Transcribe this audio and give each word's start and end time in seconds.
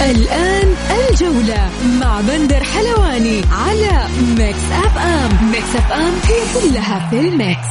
الآن 0.00 0.74
الجولة 1.10 1.70
مع 2.00 2.20
بندر 2.20 2.64
حلواني 2.64 3.42
على 3.52 4.06
Mix 4.38 4.58
FM. 4.72 5.50
Mix 5.52 5.76
FM 5.76 6.12
هي 6.24 6.60
كلها 6.70 7.10
في 7.10 7.20
ال 7.20 7.30
mix. 7.30 7.68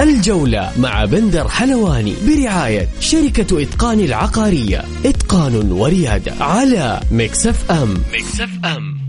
الجولة 0.00 0.72
مع 0.78 1.04
بندر 1.04 1.48
حلواني 1.48 2.14
برعاية 2.26 2.88
شركة 3.00 3.62
إتقان 3.62 4.00
العقارية. 4.00 4.84
إتقان 5.06 5.72
وريادة 5.72 6.44
على 6.44 7.00
مكسف 7.10 7.70
أم. 7.70 7.94
مكسف 8.12 8.50
أم. 8.64 9.01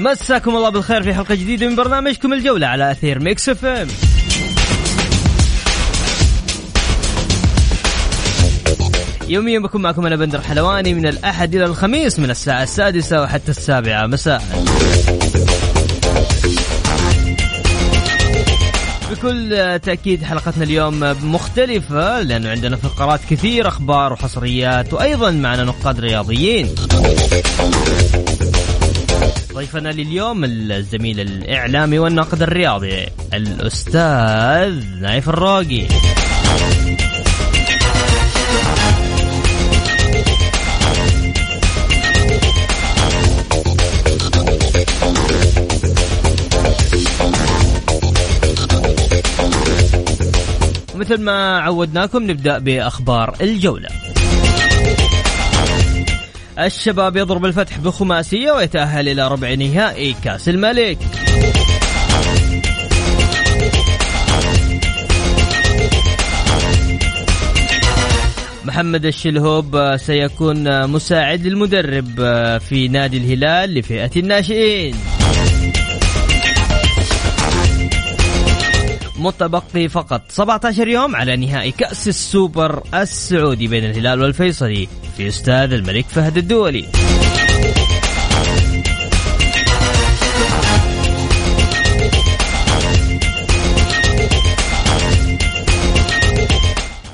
مساكم 0.00 0.56
الله 0.56 0.68
بالخير 0.68 1.02
في 1.02 1.14
حلقة 1.14 1.34
جديدة 1.34 1.66
من 1.66 1.76
برنامجكم 1.76 2.32
الجولة 2.32 2.66
على 2.66 2.90
أثير 2.90 3.18
Mix 3.18 3.48
FM. 3.48 3.88
يوميا 9.28 9.58
بكون 9.58 9.82
معكم 9.82 10.06
أنا 10.06 10.16
بندر 10.16 10.40
حلواني 10.40 10.94
من 10.94 11.06
الأحد 11.06 11.54
إلى 11.54 11.64
الخميس 11.64 12.18
من 12.18 12.30
الساعة 12.30 12.62
السادسة 12.62 13.22
وحتى 13.22 13.50
السابعة. 13.50 14.06
مساء. 14.06 14.42
بكل 19.10 19.80
تأكيد 19.82 20.22
حلقتنا 20.22 20.64
اليوم 20.64 21.00
مختلفة 21.22 22.20
لأنه 22.20 22.50
عندنا 22.50 22.76
فقرات 22.76 23.20
كثير 23.30 23.68
أخبار 23.68 24.12
وحصريات 24.12 24.92
وأيضا 24.92 25.30
معنا 25.30 25.64
نقاد 25.64 26.00
رياضيين. 26.00 26.74
ضيفنا 29.54 29.88
لليوم 29.88 30.44
الزميل 30.44 31.20
الإعلامي 31.20 31.98
والناقد 31.98 32.42
الرياضي 32.42 33.06
الأستاذ 33.34 34.84
نايف 35.00 35.28
الروقي. 35.28 35.86
ومثل 50.94 51.20
ما 51.20 51.60
عودناكم 51.60 52.30
نبدأ 52.30 52.58
بأخبار 52.58 53.36
الجولة. 53.40 54.03
الشباب 56.58 57.16
يضرب 57.16 57.44
الفتح 57.44 57.78
بخماسية 57.78 58.52
ويتأهل 58.52 59.08
إلى 59.08 59.28
ربع 59.28 59.54
نهائي 59.54 60.16
كأس 60.24 60.48
الملك. 60.48 60.98
محمد 68.64 69.06
الشلهوب 69.06 69.96
سيكون 69.96 70.86
مساعد 70.86 71.46
للمدرب 71.46 72.06
في 72.58 72.88
نادي 72.88 73.16
الهلال 73.16 73.74
لفئة 73.74 74.10
الناشئين. 74.16 74.96
متبقي 79.18 79.88
فقط 79.88 80.22
17 80.28 80.88
يوم 80.88 81.16
على 81.16 81.36
نهائي 81.36 81.70
كأس 81.70 82.08
السوبر 82.08 82.82
السعودي 82.94 83.68
بين 83.68 83.84
الهلال 83.84 84.20
والفيصلي. 84.22 84.88
في 85.16 85.28
استاد 85.28 85.72
الملك 85.72 86.06
فهد 86.08 86.36
الدولي. 86.36 86.84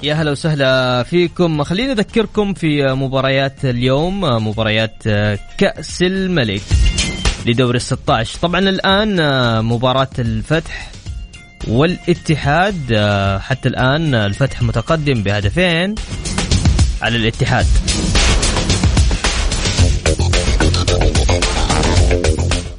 يا 0.03 0.15
هلا 0.15 0.31
وسهلا 0.31 1.03
فيكم. 1.03 1.63
خليني 1.65 1.93
أذكركم 1.93 2.55
في 2.55 2.83
مباريات 2.83 3.65
اليوم 3.65 4.21
مباريات 4.21 5.03
كأس 5.59 6.03
الملك 6.03 6.63
لدور 7.47 7.75
ال 7.75 7.83
16 7.83 8.39
طبعا 8.39 8.61
الآن 8.61 9.17
مباراة 9.65 10.09
الفتح 10.19 10.91
والاتحاد 11.69 12.95
حتى 13.41 13.69
الآن 13.69 14.15
الفتح 14.15 14.63
متقدم 14.63 15.23
بهدفين. 15.23 15.95
على 17.03 17.17
الاتحاد. 17.17 17.67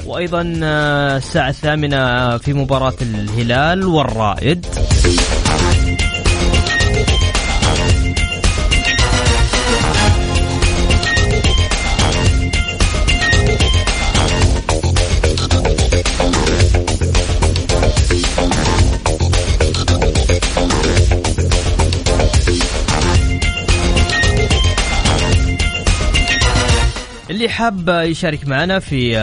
وأيضا 0.06 0.42
الساعة 1.18 1.50
الثامنة 1.50 2.38
في 2.38 2.54
مباراة 2.54 2.94
الهلال 3.02 3.84
والرائد. 3.84 4.66
حاب 27.52 27.90
يشارك 27.90 28.48
معنا 28.48 28.80
في 28.80 29.16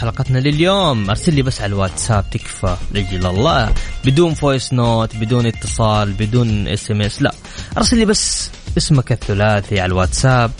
حلقتنا 0.00 0.38
لليوم. 0.38 1.10
أرسل 1.10 1.34
لي 1.34 1.42
بس 1.42 1.60
على 1.60 1.68
الواتساب 1.68 2.24
تكفى. 2.30 2.76
لجل 2.92 3.26
الله 3.26 3.74
بدون 4.04 4.34
voice 4.34 4.72
note 4.72 5.16
بدون 5.16 5.46
اتصال 5.46 6.12
بدون 6.12 6.68
SMS 6.68 7.22
لا. 7.22 7.32
أرسل 7.76 7.98
لي 7.98 8.04
بس 8.04 8.50
اسمك 8.78 9.12
الثلاثي 9.12 9.80
على 9.80 9.90
الواتساب. 9.90 10.50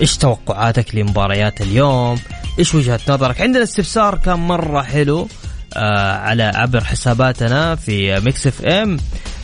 إيش 0.00 0.16
توقعاتك 0.16 0.94
لمباريات 0.94 1.60
اليوم؟ 1.60 2.18
إيش 2.58 2.74
وجهة 2.74 3.00
نظرك؟ 3.08 3.40
عندنا 3.40 3.62
استفسار 3.62 4.18
كان 4.18 4.38
مرة 4.38 4.82
حلو 4.82 5.28
على 5.76 6.42
عبر 6.42 6.84
حساباتنا 6.84 7.76
في 7.76 8.20
Mix 8.20 8.46
FM 8.46 8.96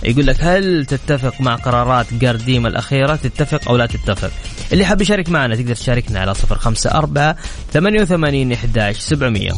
يقول 0.04 0.26
لك 0.26 0.36
هل 0.40 0.86
تتفق 0.86 1.40
مع 1.40 1.54
قرارات 1.54 2.14
جارديم 2.14 2.66
الأخيرة؟ 2.66 3.16
تتفق 3.16 3.68
أو 3.68 3.76
لا 3.76 3.86
تتفق؟ 3.86 4.30
اللي 4.72 4.84
حاب 4.84 5.02
يشارك 5.02 5.28
معنا 5.28 5.56
تقدر 5.56 5.74
تشاركنا 5.74 6.20
على 6.20 6.34
صفر 6.34 6.58
خمسة 6.58 6.90
أربعة 6.90 7.36
ثمانية 7.72 8.02
وثمانين 8.02 8.52
إحداش 8.52 8.96
سبعمية. 8.98 9.52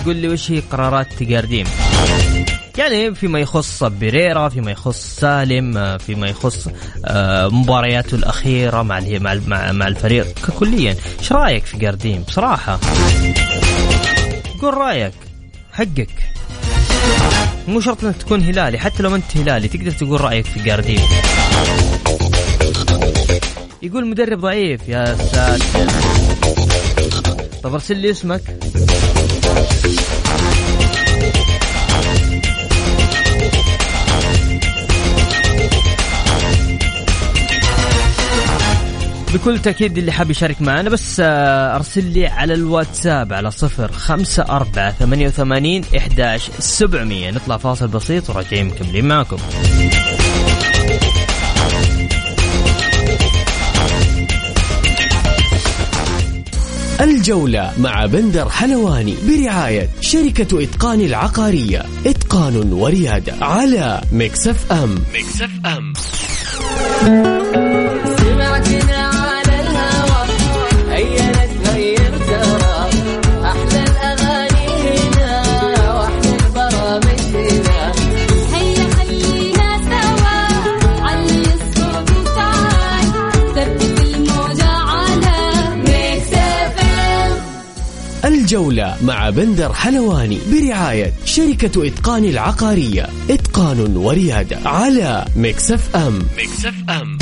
يقول 0.00 0.16
لي 0.16 0.28
وش 0.28 0.50
هي 0.50 0.60
قرارات 0.60 1.22
جارديم 1.22 1.66
يعني 2.78 3.14
فيما 3.14 3.40
يخص 3.40 3.84
بيريرا 3.84 4.48
فيما 4.48 4.70
يخص 4.70 5.16
سالم 5.20 5.98
فيما 5.98 6.28
يخص 6.28 6.68
مبارياته 7.52 8.14
الأخيرة 8.14 8.82
مع 8.82 9.00
مع 9.46 9.72
مع 9.72 9.88
الفريق 9.88 10.26
ككليا. 10.46 10.96
إيش 11.20 11.32
رأيك 11.32 11.64
في 11.64 11.78
جارديم 11.78 12.22
بصراحة. 12.22 12.80
قول 14.62 14.74
رأيك. 14.74 15.12
حقك. 15.72 16.10
مو 17.68 17.80
شرط 17.80 18.04
إنك 18.04 18.16
تكون 18.16 18.42
هلالي 18.42 18.78
حتى 18.78 19.02
لو 19.02 19.14
أنت 19.14 19.36
هلالي 19.36 19.68
تقدر 19.68 19.90
تقول 19.90 20.20
رأيك 20.20 20.46
في 20.46 20.60
جارديم 20.62 21.00
يقول 23.82 24.06
مدرب 24.06 24.40
ضعيف. 24.40 24.88
يا 24.88 25.16
ساتر. 25.32 25.88
طب 27.62 27.72
ارسل 27.72 27.96
لي 27.96 28.10
اسمك. 28.10 28.42
بكل 39.34 39.58
تأكيد 39.58 39.98
اللي 39.98 40.12
حاب 40.12 40.30
يشارك 40.30 40.62
معنا 40.62 40.90
بس 40.90 41.20
آه، 41.20 41.76
أرسل 41.76 42.04
لي 42.04 42.26
على 42.26 42.54
الواتساب 42.54 43.32
على 43.32 43.50
صفر 43.50 43.92
خمسة 43.92 44.42
أربعة 44.42 44.92
ثمانية 44.92 45.26
وثمانين 45.26 45.84
إحداش 45.96 46.50
سبعمية. 46.58 47.30
نطلع 47.30 47.56
فاصل 47.56 47.88
بسيط 47.88 48.30
وراجعين 48.30 48.66
مكملين 48.66 49.08
معكم. 49.08 49.36
الجولة 57.00 57.72
مع 57.78 58.06
بندر 58.06 58.48
حلواني 58.48 59.14
برعاية 59.28 59.88
شركة 60.00 60.62
إتقان 60.62 61.00
العقارية. 61.00 61.82
إتقان 62.06 62.72
وريادة 62.72 63.34
على 63.44 64.00
مكسف 64.12 64.72
أم. 64.72 64.94
Mix 65.14 65.50
FM. 65.66 65.92
الجولة 88.48 88.96
مع 89.02 89.30
بندر 89.30 89.72
حلواني 89.72 90.38
برعاية 90.52 91.12
شركة 91.24 91.86
إتقان 91.86 92.24
العقارية. 92.24 93.08
إتقان 93.30 93.96
وريادة 93.96 94.58
على 94.68 95.24
مكسف 95.36 95.96
أم 95.96 96.18
مكسف 96.38 96.74
أم 96.90 97.18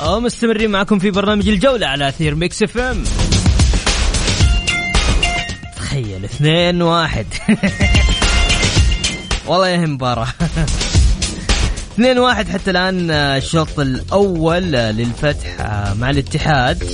أو 0.00 0.20
مستمرين 0.20 0.70
معكم 0.70 0.98
في 0.98 1.10
برنامج 1.10 1.48
الجولة 1.48 1.86
على 1.86 2.08
أثير 2.08 2.34
Mix 2.34 2.62
FM 2.62 3.04
تخيل 5.76 6.24
اثنين 6.24 6.82
واحد. 6.82 7.26
والله 9.46 9.68
يا 9.68 9.86
مباراة. 9.86 10.28
اثنين 11.96 12.18
واحد 12.18 12.48
حتى 12.48 12.70
الآن 12.70 13.10
آه، 13.10 13.36
الشوط 13.36 13.80
الأول 13.80 14.74
آه، 14.74 14.90
للفتح 14.90 15.60
آه، 15.60 15.94
مع 15.94 16.10
الاتحاد. 16.10 16.84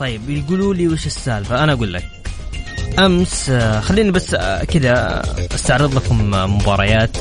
طيب 0.00 0.30
يقولوا 0.30 0.74
لي 0.74 0.88
وش 0.88 1.06
السالفة؟ 1.06 1.64
أنا 1.64 1.72
أقول 1.72 1.92
لك. 1.92 2.04
أمس 2.98 3.50
خليني 3.80 4.10
بس 4.10 4.34
كذا 4.72 5.22
أستعرض 5.54 5.94
لكم 5.94 6.30
مباريات 6.30 7.16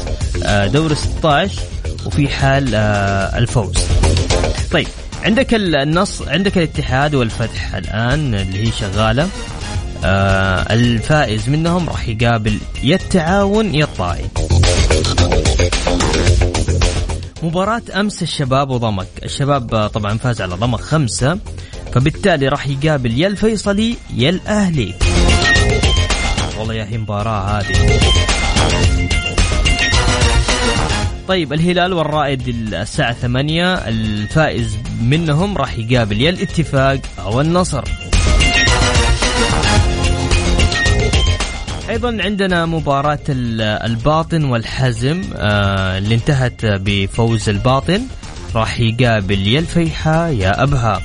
دوري 0.65 0.95
16 0.95 1.62
وفي 2.06 2.27
حال 2.27 2.75
الفوز. 3.36 3.77
طيب. 4.71 4.88
عندك 5.24 5.54
النص 5.54 6.22
عندك 6.22 6.58
الاتحاد 6.58 7.16
والفتح 7.16 7.75
الآن 7.75 8.36
اللي 8.36 8.68
هي 8.68 8.72
شغالة. 8.72 9.30
آه 10.04 10.74
الفائز 10.74 11.50
منهم 11.50 11.90
راح 11.90 12.08
يقابل 12.08 12.60
يا 12.84 12.96
التعاون 12.96 13.75
يا 13.75 13.84
الطائي. 13.84 14.25
مباراة 17.44 17.81
أمس 17.96 18.22
الشباب 18.24 18.69
وضمك. 18.69 19.08
الشباب 19.24 19.88
طبعا 19.88 20.18
فاز 20.18 20.42
على 20.42 20.56
ضمك 20.56 20.80
خمسة 20.80 21.40
فبالتالي 21.94 22.48
راح 22.48 22.68
يقابل 22.68 23.19
يا 23.19 23.28
الفيصلي 23.28 23.98
يا 24.16 24.30
الأهلي. 24.30 24.94
والله 26.60 26.74
يا 26.74 26.86
هي 26.86 26.98
مباراة 26.98 27.60
هذه 27.60 28.00
طيب 31.27 31.53
الهلال 31.53 31.94
والرائد 31.94 32.47
الساعة 32.74 33.13
ثمانية 33.13 33.74
الفائز 33.74 34.77
منهم 35.01 35.57
راح 35.57 35.77
يقابل 35.79 36.21
يا 36.21 36.29
الاتفاق 36.29 37.00
أو 37.19 37.41
النصر. 37.41 37.83
أيضا 41.89 42.18
عندنا 42.24 42.65
مباراة 42.65 43.19
الباطن 43.29 44.44
والحزم 44.44 45.21
آه، 45.35 45.97
اللي 45.97 46.15
انتهت 46.15 46.65
بفوز 46.65 47.50
الباطن 47.50 48.01
راح 48.56 48.80
يقابل 48.80 49.47
يا 49.47 49.59
الفيحة 49.59 50.27
يا 50.27 50.63
أبها. 50.63 51.01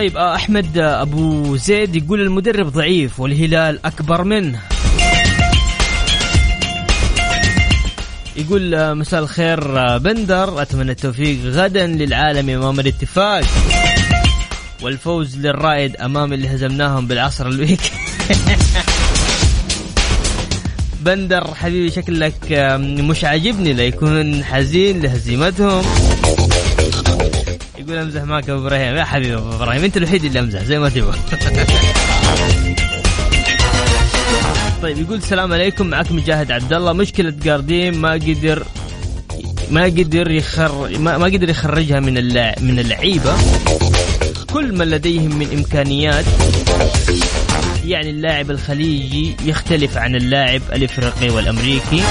طيب 0.00 0.16
آه، 0.16 0.34
أحمد 0.34 0.78
آه، 0.78 1.02
أبو 1.02 1.56
زيد 1.56 1.96
يقول 1.96 2.20
المدرب 2.20 2.66
ضعيف 2.66 3.20
والهلال 3.20 3.86
أكبر 3.86 4.24
منه. 4.24 4.60
يقول 8.36 8.74
آه، 8.74 8.94
مساء 8.94 9.20
الخير 9.20 9.60
بندر. 9.98 10.62
أتمنى 10.62 10.90
التوفيق 10.90 11.38
غدا 11.44 11.86
للعالم 11.86 12.50
أمام 12.50 12.80
الاتفاق 12.80 13.44
والفوز 14.82 15.36
للرائد 15.36 15.96
أمام 15.96 16.32
اللي 16.32 16.48
هزمناهم 16.48 17.06
بالعصر 17.06 17.46
الويك. 17.46 17.80
بندر 21.04 21.54
حبيبي 21.54 21.90
شكلك 21.90 22.52
مش 22.80 23.24
عاجبني 23.24 23.72
ليكون 23.72 24.44
حزين 24.44 25.00
لهزيمتهم. 25.00 25.82
يقول 27.80 27.98
أمزح 27.98 28.22
معك 28.22 28.50
أبو 28.50 28.66
إبراهيم. 28.66 28.96
يا 28.96 29.04
حبيبي 29.04 29.34
أبو 29.34 29.48
إبراهيم 29.48 29.84
أنت 29.84 29.96
الوحيد 29.96 30.24
اللي 30.24 30.40
أمزح 30.40 30.62
زي 30.62 30.78
ما 30.78 30.88
تبغى. 30.88 31.18
طيب 34.82 34.98
يقول 34.98 35.16
السلام 35.16 35.52
عليكم 35.52 35.86
معك 35.86 36.12
مجاهد 36.12 36.50
عبد 36.52 36.72
الله 36.72 36.92
مشكلة 36.92 37.34
جاردين 37.42 37.98
ما 37.98 38.12
قدر 38.12 38.64
ما 39.70 39.84
قدر 39.84 40.30
يخر 40.30 40.98
ما, 40.98 41.18
ما 41.18 41.24
قدر 41.24 41.48
يخرجها 41.48 42.00
من 42.00 42.18
اللع... 42.18 42.54
من 42.60 42.78
اللعيبه 42.78 43.34
كل 44.52 44.78
من 44.78 44.90
لديهم 44.90 45.38
من 45.38 45.48
إمكانيات 45.52 46.24
يعني 47.84 48.10
اللاعب 48.10 48.50
الخليجي 48.50 49.36
يختلف 49.44 49.96
عن 49.96 50.14
اللاعب 50.14 50.62
الإفريقي 50.72 51.30
والأمريكي. 51.30 52.02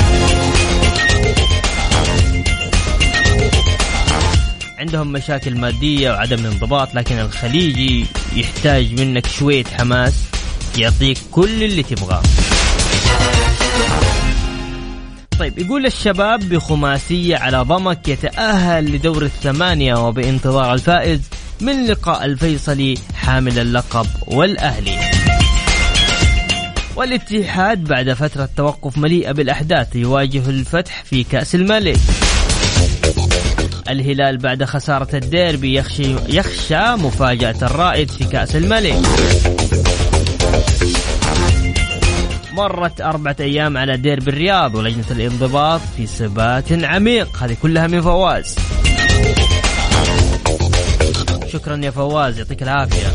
عندهم 4.79 5.11
مشاكل 5.11 5.57
مادية 5.57 6.11
وعدم 6.11 6.45
انضباط 6.45 6.95
لكن 6.95 7.19
الخليجي 7.19 8.05
يحتاج 8.35 9.01
منك 9.01 9.27
شوية 9.27 9.63
حماس 9.63 10.13
يعطيك 10.77 11.17
كل 11.31 11.63
اللي 11.63 11.83
تبغاه. 11.83 12.23
طيب 15.39 15.59
يقول 15.59 15.85
الشباب 15.85 16.39
بخماسية 16.39 17.37
على 17.37 17.57
ضمك 17.57 18.07
يتأهل 18.07 18.91
لدور 18.95 19.23
الثمانية 19.23 20.07
وبانتظار 20.07 20.73
الفائز 20.73 21.21
من 21.61 21.87
لقاء 21.87 22.25
الفيصلي 22.25 22.97
حامل 23.15 23.59
اللقب 23.59 24.07
والأهلي. 24.27 24.99
والاتحاد 26.95 27.83
بعد 27.83 28.13
فترة 28.13 28.49
توقف 28.57 28.97
مليئة 28.97 29.31
بالأحداث 29.31 29.95
يواجه 29.95 30.49
الفتح 30.49 31.03
في 31.03 31.23
كأس 31.23 31.55
الملك. 31.55 31.99
الهلال 33.89 34.37
بعد 34.37 34.63
خسارة 34.63 35.07
الديربي 35.13 35.73
يخشى, 35.73 36.15
يخشى 36.27 36.95
مفاجأة 36.95 37.55
الرائد 37.61 38.11
في 38.11 38.23
كأس 38.23 38.55
الملك. 38.55 38.99
مرت 42.53 43.01
أربعة 43.01 43.35
أيام 43.39 43.77
على 43.77 43.97
ديربي 43.97 44.31
الرياض 44.31 44.75
ولجنة 44.75 45.05
الانضباط 45.11 45.81
في 45.97 46.07
سبات 46.07 46.71
عميق. 46.71 47.37
هذه 47.43 47.57
كلها 47.61 47.87
من 47.87 48.01
فواز. 48.01 48.55
شكرا 51.47 51.77
يا 51.77 51.91
فواز 51.91 52.37
يعطيك 52.37 52.63
العافية. 52.63 53.07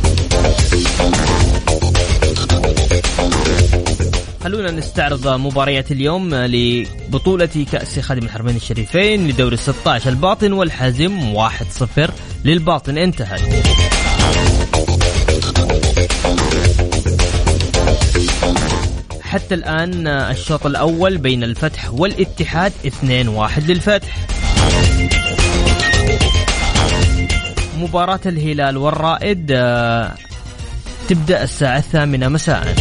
خلونا 4.45 4.71
نستعرض 4.71 5.29
مباريات 5.29 5.93
اليوم 5.93 6.35
لبطولة 6.35 7.67
كأس 7.73 7.99
خادم 7.99 8.25
الحرمين 8.25 8.57
الشريفين 8.57 9.29
لدوري 9.29 9.57
16 9.57 10.11
الباطن 10.11 10.53
والحازم 10.53 11.35
1-0 11.35 12.11
للباطن. 12.45 12.99
انتهت 12.99 13.41
حتى 19.21 19.55
الآن 19.55 20.07
الشوط 20.07 20.67
الأول 20.67 21.19
بين 21.19 21.45
الفتح 21.45 21.91
والاتحاد 21.93 22.73
2-1 22.85 22.91
للفتح. 23.69 24.17
مباراة 27.79 28.21
الهلال 28.27 28.77
والرائد 28.77 29.47
تبدأ 31.09 31.43
الساعة 31.43 31.79
الثامنة 31.79 32.29
مساء. 32.29 32.75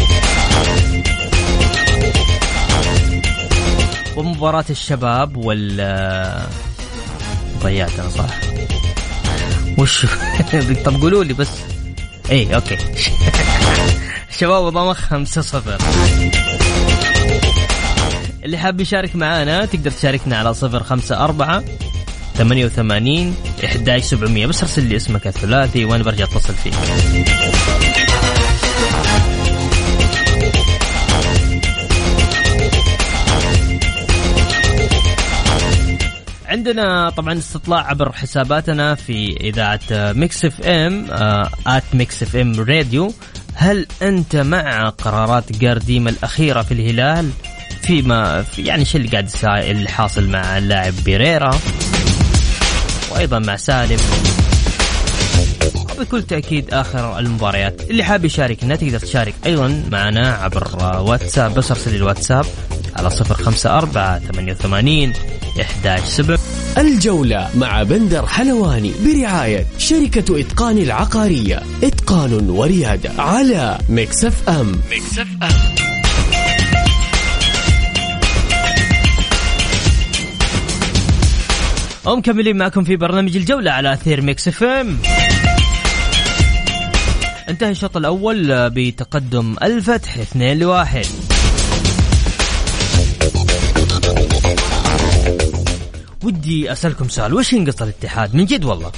ومباراة 4.24 4.66
الشباب 4.70 5.38
وال 5.38 5.78
ضيعت 7.64 8.00
أنا 8.00 8.10
صح. 8.10 8.40
وش؟ 9.78 10.06
طب 10.86 11.02
قولوا 11.02 11.24
لي 11.24 11.34
بس. 11.34 11.50
اي 12.32 12.56
أوكي. 12.56 12.78
شباب 14.40 14.74
ضمخ 14.74 14.98
خمسة 14.98 15.42
صفر. 15.42 15.78
اللي 18.44 18.58
حاب 18.58 18.82
يشارك 18.82 19.16
معانا 19.16 19.66
تقدر 19.66 19.92
تشاركنا 19.92 20.38
على 20.38 20.54
صفر 20.54 20.84
خمسة 20.84 21.24
أربعة 21.24 21.64
ثمانية 22.36 22.66
وثمانين 22.66 23.36
إحداش 23.66 24.04
سبعمية. 24.04 24.46
بس 24.48 24.62
ارسل 24.64 24.84
لي 24.84 24.96
اسمك 24.96 25.28
الثلاثي 25.28 25.86
وأنا 25.86 26.04
برجع 26.04 26.24
أتصل 26.24 26.54
فيك. 26.54 26.74
عندنا 36.68 37.10
طبعا 37.10 37.38
استطلاع 37.38 37.88
عبر 37.88 38.12
حساباتنا 38.12 38.96
في 38.96 39.38
إذاعة 39.42 39.80
Mix 39.92 40.46
FM 40.46 41.08
at 41.68 41.84
Mix 41.94 42.24
FM 42.24 42.60
Radio 42.60 43.14
هل 43.54 43.88
أنت 44.02 44.36
مع 44.36 44.90
قرارات 44.90 45.52
جارديم 45.52 46.10
الأخيرة 46.10 46.62
في 46.62 46.74
الهلال؟ 46.74 47.30
فيما 47.82 48.42
في 48.42 48.62
يعني 48.62 48.86
شو 48.86 48.98
اللي 48.98 49.08
قاعد 49.08 49.30
اللي 49.46 49.90
حاصل 49.90 50.28
مع 50.28 50.58
اللاعب 50.58 50.94
بيريرا؟ 51.06 51.60
وأيضا 53.12 53.40
مع 53.40 53.56
سالم. 53.56 54.00
وبكل 55.98 56.24
تأكيد 56.24 56.74
آخر 56.74 57.20
المباريات. 57.20 57.82
اللي 57.82 58.04
حاب 58.04 58.26
يشاركنا 58.26 58.76
تقدر 58.76 59.00
تشارك 59.00 59.34
أيضا 59.46 59.84
معنا 59.92 60.34
عبر 60.34 60.68
واتساب 61.02 61.54
بس 61.54 61.72
أرسل 61.72 61.96
الواتساب. 61.96 62.46
على 62.96 63.10
صفر 63.10 63.36
خمسة 63.36 63.78
أربعة 63.78 64.20
ثمانية 64.20 64.52
وثمانين 64.54 65.14
إحداش 65.62 66.00
سبع 66.00 66.38
الجولة 66.78 67.50
مع 67.56 67.84
بندر 67.84 68.28
حلواني 68.28 68.92
برعاية 69.06 69.66
شركة 69.78 70.40
إتقان 70.40 70.78
العقارية. 70.78 71.62
إتقان 71.84 72.50
وريادة 72.50 73.12
على 73.22 73.78
Mix 73.90 74.50
FM. 74.50 74.72
Mix 74.92 75.19
F 75.19 75.28
M 75.44 75.84
ومكملين 82.06 82.58
معكم 82.58 82.84
في 82.84 82.96
برنامج 82.96 83.38
الجولة 83.38 83.72
على 83.72 83.94
أثير 83.94 84.22
Mix 84.22 84.48
FM. 84.48 84.98
انتهى 87.50 87.70
الشوط 87.70 87.98
الأول 87.98 88.70
بتقدم 88.70 89.56
الفتح 89.64 90.18
2 90.18 90.60
لواحد. 90.60 91.06
ودي 96.24 96.72
أسألكم 96.72 97.10
سؤال 97.10 97.34
وش 97.34 97.54
ينقص 97.54 97.82
الاتحاد؟ 97.82 98.36
من 98.36 98.46
جد 98.46 98.66
والله. 98.66 98.92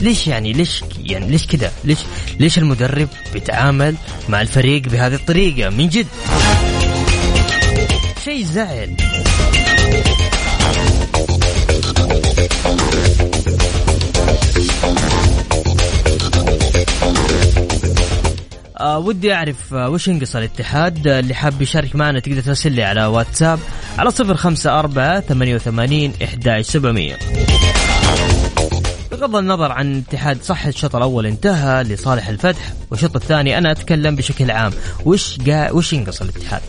ليش 0.00 0.26
يعني 0.26 0.52
ليش 0.52 0.84
يعني 0.98 1.26
ليش 1.26 1.46
كذا 1.46 1.72
ليش 1.84 1.98
ليش 2.40 2.58
المدرب 2.58 3.08
بيتعامل 3.32 3.96
مع 4.28 4.40
الفريق 4.40 4.82
بهذه 4.82 5.14
الطريقة؟ 5.14 5.70
من 5.70 5.88
جد. 5.88 6.06
شيء 8.24 8.44
زعل. 8.44 8.96
آه 18.80 18.98
ودي 18.98 19.34
أعرف 19.34 19.74
آه 19.74 19.88
وش 19.88 20.08
ينقص 20.08 20.36
الاتحاد؟ 20.36 21.06
آه 21.08 21.20
اللي 21.20 21.34
حاب 21.34 21.62
يشارك 21.62 21.96
معنا 21.96 22.20
تقدر 22.20 22.40
ترسل 22.40 22.72
لي 22.72 22.82
على 22.82 23.06
واتساب 23.06 23.58
على 23.98 24.10
صفر 24.10 24.34
خمسة 24.36 24.78
أربعة 24.78 25.20
ثمانية 25.20 25.54
وثمانين 25.54 26.12
إحداش 26.24 26.64
سبعمية. 26.66 27.18
بغض 29.10 29.36
النظر 29.36 29.72
عن 29.72 29.92
الاتحاد 29.92 30.42
صح 30.42 30.66
الشوط 30.66 30.96
الأول 30.96 31.26
انتهى 31.26 31.82
لصالح 31.82 32.28
الفتح 32.28 32.72
والشوط 32.90 33.16
الثاني 33.16 33.58
أنا 33.58 33.70
أتكلم 33.70 34.16
بشكل 34.16 34.50
عام. 34.50 34.72
وش 35.04 35.38
قا... 35.46 35.70
وش 35.70 35.92
ينقص 35.92 36.22
الاتحاد؟ 36.22 36.62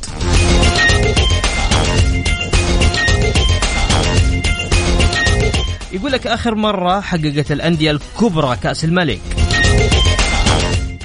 يقول 5.91 6.11
لك 6.11 6.27
آخر 6.27 6.55
مرة 6.55 6.99
حققت 7.01 7.51
الأندية 7.51 7.91
الكبرى 7.91 8.57
كأس 8.63 8.85
الملك. 8.85 9.21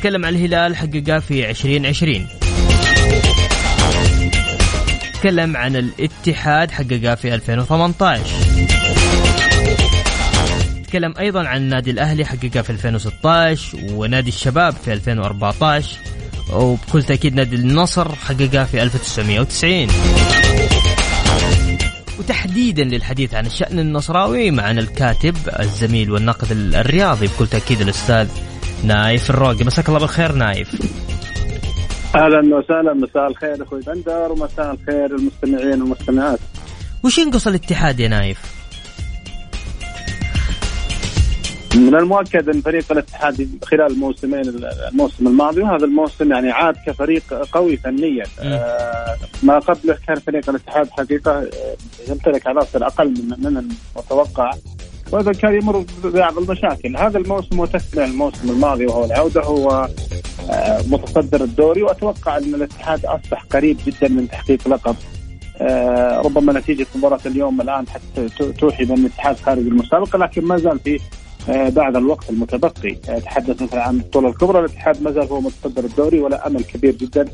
تكلم 0.01 0.25
عن 0.25 0.35
الهلال 0.35 0.77
حققها 0.77 1.21
في 1.21 1.51
2020 1.51 2.27
تكلم 5.13 5.57
عن 5.57 5.77
الاتحاد 5.77 6.71
حققها 6.71 7.15
في 7.15 7.35
2018 7.35 8.25
تكلم 10.89 11.15
أيضا 11.19 11.47
عن 11.47 11.57
النادي 11.57 11.91
الأهلي 11.91 12.25
حققها 12.25 12.63
في 12.63 12.71
2016 12.71 13.79
ونادي 13.93 14.29
الشباب 14.29 14.73
في 14.85 14.93
2014 14.93 15.97
وبكل 16.53 17.03
تأكيد 17.03 17.35
نادي 17.35 17.57
النصر 17.57 18.15
حققها 18.15 18.65
في 18.65 18.83
1990 18.83 19.87
وتحديدا 22.19 22.85
للحديث 22.85 23.35
عن 23.35 23.47
الشأن 23.47 23.79
النصراوي 23.79 24.51
معنا 24.51 24.81
الكاتب 24.81 25.37
الزميل 25.61 26.11
والناقد 26.11 26.53
الرياضي 26.53 27.27
بكل 27.27 27.47
تأكيد 27.47 27.81
الأستاذ 27.81 28.29
نايف 28.85 29.31
الروقي 29.31 29.65
مساك 29.65 29.89
الله 29.89 30.01
بالخير 30.01 30.33
نايف. 30.33 30.69
أهلا 32.15 32.57
وسهلا. 32.57 32.95
مساء 32.95 33.27
الخير 33.27 33.63
أخوي 33.63 33.81
بندر 33.81 34.33
ومساء 34.33 34.73
الخير 34.75 35.07
المستمعين 35.07 35.83
والمستمعات. 35.83 36.39
وش 37.05 37.19
ينقص 37.19 37.47
الاتحاد 37.47 38.01
يا 38.01 38.09
نايف؟ 38.09 38.61
من 41.75 41.95
المؤكد 41.95 42.49
إن 42.49 42.61
فريق 42.61 42.93
الاتحاد 42.93 43.49
خلال 43.65 43.93
الموسمين 43.93 44.43
الموسم 44.89 45.27
الماضي 45.27 45.63
وهذا 45.63 45.85
الموسم 45.85 46.33
يعني 46.33 46.51
عاد 46.51 46.75
كفريق 46.87 47.23
قوي 47.53 47.77
فنيا. 47.77 48.25
آه 48.41 49.17
ما 49.43 49.59
قبله 49.59 49.99
كان 50.07 50.17
فريق 50.17 50.51
الاتحاد 50.51 50.91
حقيقة 50.91 51.51
يمتلك 52.09 52.47
عناصر 52.47 52.87
أقل 52.87 53.09
من 53.09 53.37
من 53.39 53.57
المتوقع. 53.97 54.51
وأيضا 55.13 55.33
كان 55.33 55.55
يمر 55.55 55.85
ببعض 56.05 56.39
المشاكل. 56.39 56.97
هذا 56.97 57.19
الموسم 57.19 57.61
وتكمل 57.61 58.05
الموسم 58.05 58.51
الماضي 58.51 58.87
وهو 58.87 59.05
العودة 59.05 59.43
هو 59.43 59.89
آه 60.51 60.83
متصدر 60.89 61.45
الدوري. 61.45 61.83
وأتوقع 61.83 62.37
أن 62.37 62.55
الاتحاد 62.55 63.07
أصبح 63.07 63.45
قريب 63.51 63.79
جدا 63.87 64.09
من 64.09 64.29
تحقيق 64.29 64.69
لقب. 64.69 64.97
آه 65.57 66.21
ربما 66.21 66.53
نتيجة 66.53 66.87
مباراة 66.95 67.21
اليوم 67.27 67.61
الآن 67.61 67.85
حتى 67.89 68.29
توحي 68.53 68.85
بأن 68.85 68.99
الاتحاد 68.99 69.37
خارج 69.37 69.67
المسابقة 69.67 70.19
لكن 70.19 70.45
ما 70.45 70.57
زال 70.57 70.79
في 70.79 71.01
آه 71.49 71.69
بعد 71.69 71.97
الوقت 71.97 72.31
المتبقي. 72.31 72.95
تحدث 73.25 73.63
مثلا 73.63 73.83
عن 73.83 73.95
البطولة 73.95 74.29
الكبرى. 74.29 74.59
الاتحاد 74.61 75.03
ما 75.03 75.11
زال 75.11 75.25
هو 75.25 75.41
متصدر 75.41 75.85
الدوري 75.85 76.21
ولا 76.21 76.47
أمل 76.47 76.65
كبير 76.65 76.95
جدا 76.95 77.29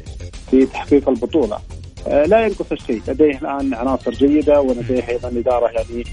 في 0.51 0.67
تحقيق 0.67 1.09
البطولة. 1.09 1.59
لا 2.07 2.47
ينقص 2.47 2.73
الشيء. 2.73 3.03
لديه 3.09 3.39
الآن 3.39 3.75
عناصر 3.75 4.11
جيدة 4.11 4.61
ولديه 4.61 5.09
أيضا 5.09 5.29
إدارة 5.29 5.67
يعني 5.67 6.05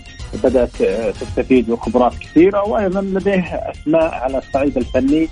بدأت 0.43 0.83
تستفيد 1.21 1.71
بخبرات 1.71 2.13
كثيرة 2.17 2.63
وأيضا 2.67 3.01
لديه 3.01 3.41
أسماء 3.41 4.13
على 4.13 4.37
الصعيد 4.37 4.77
الفني 4.77 5.29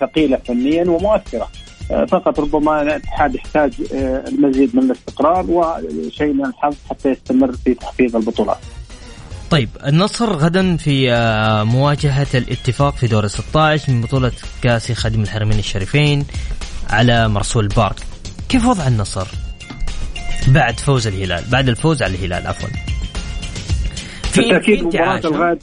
ثقيلة 0.00 0.36
فنيا 0.48 0.90
ومؤثرة 0.90 1.48
فقط 2.08 2.40
ربما 2.40 2.82
الاتحاد 2.82 3.34
يحتاج 3.34 3.72
المزيد 3.92 4.76
من 4.76 4.82
الاستقرار 4.82 5.46
وشيء 5.48 6.32
من 6.32 6.46
الحظ 6.46 6.74
حتى 6.90 7.08
يستمر 7.08 7.52
في 7.52 7.74
تحقيق 7.74 8.16
البطولات. 8.16 8.58
طيب 9.50 9.68
النصر 9.86 10.32
غدا 10.32 10.76
في 10.76 11.10
مواجهة 11.66 12.26
الاتفاق 12.34 12.96
في 12.96 13.06
دور 13.06 13.26
16 13.26 13.92
من 13.92 14.00
بطولة 14.00 14.32
كأس 14.62 14.92
خادم 14.92 15.22
الحرمين 15.22 15.58
الشريفين 15.58 16.26
على 16.90 17.28
مرسول 17.28 17.68
بارك. 17.68 17.96
كيف 18.48 18.66
وضع 18.66 18.86
النصر؟ 18.86 19.26
بعد 20.48 20.80
فوز 20.80 21.06
الهلال 21.06 21.44
بعد 21.50 21.68
الفوز 21.68 22.02
على 22.02 22.14
الهلال 22.14 22.46
عفوا 22.46 22.68
بالتأكيد 24.36 24.84
مباراة 24.84 25.18
الغد. 25.24 25.62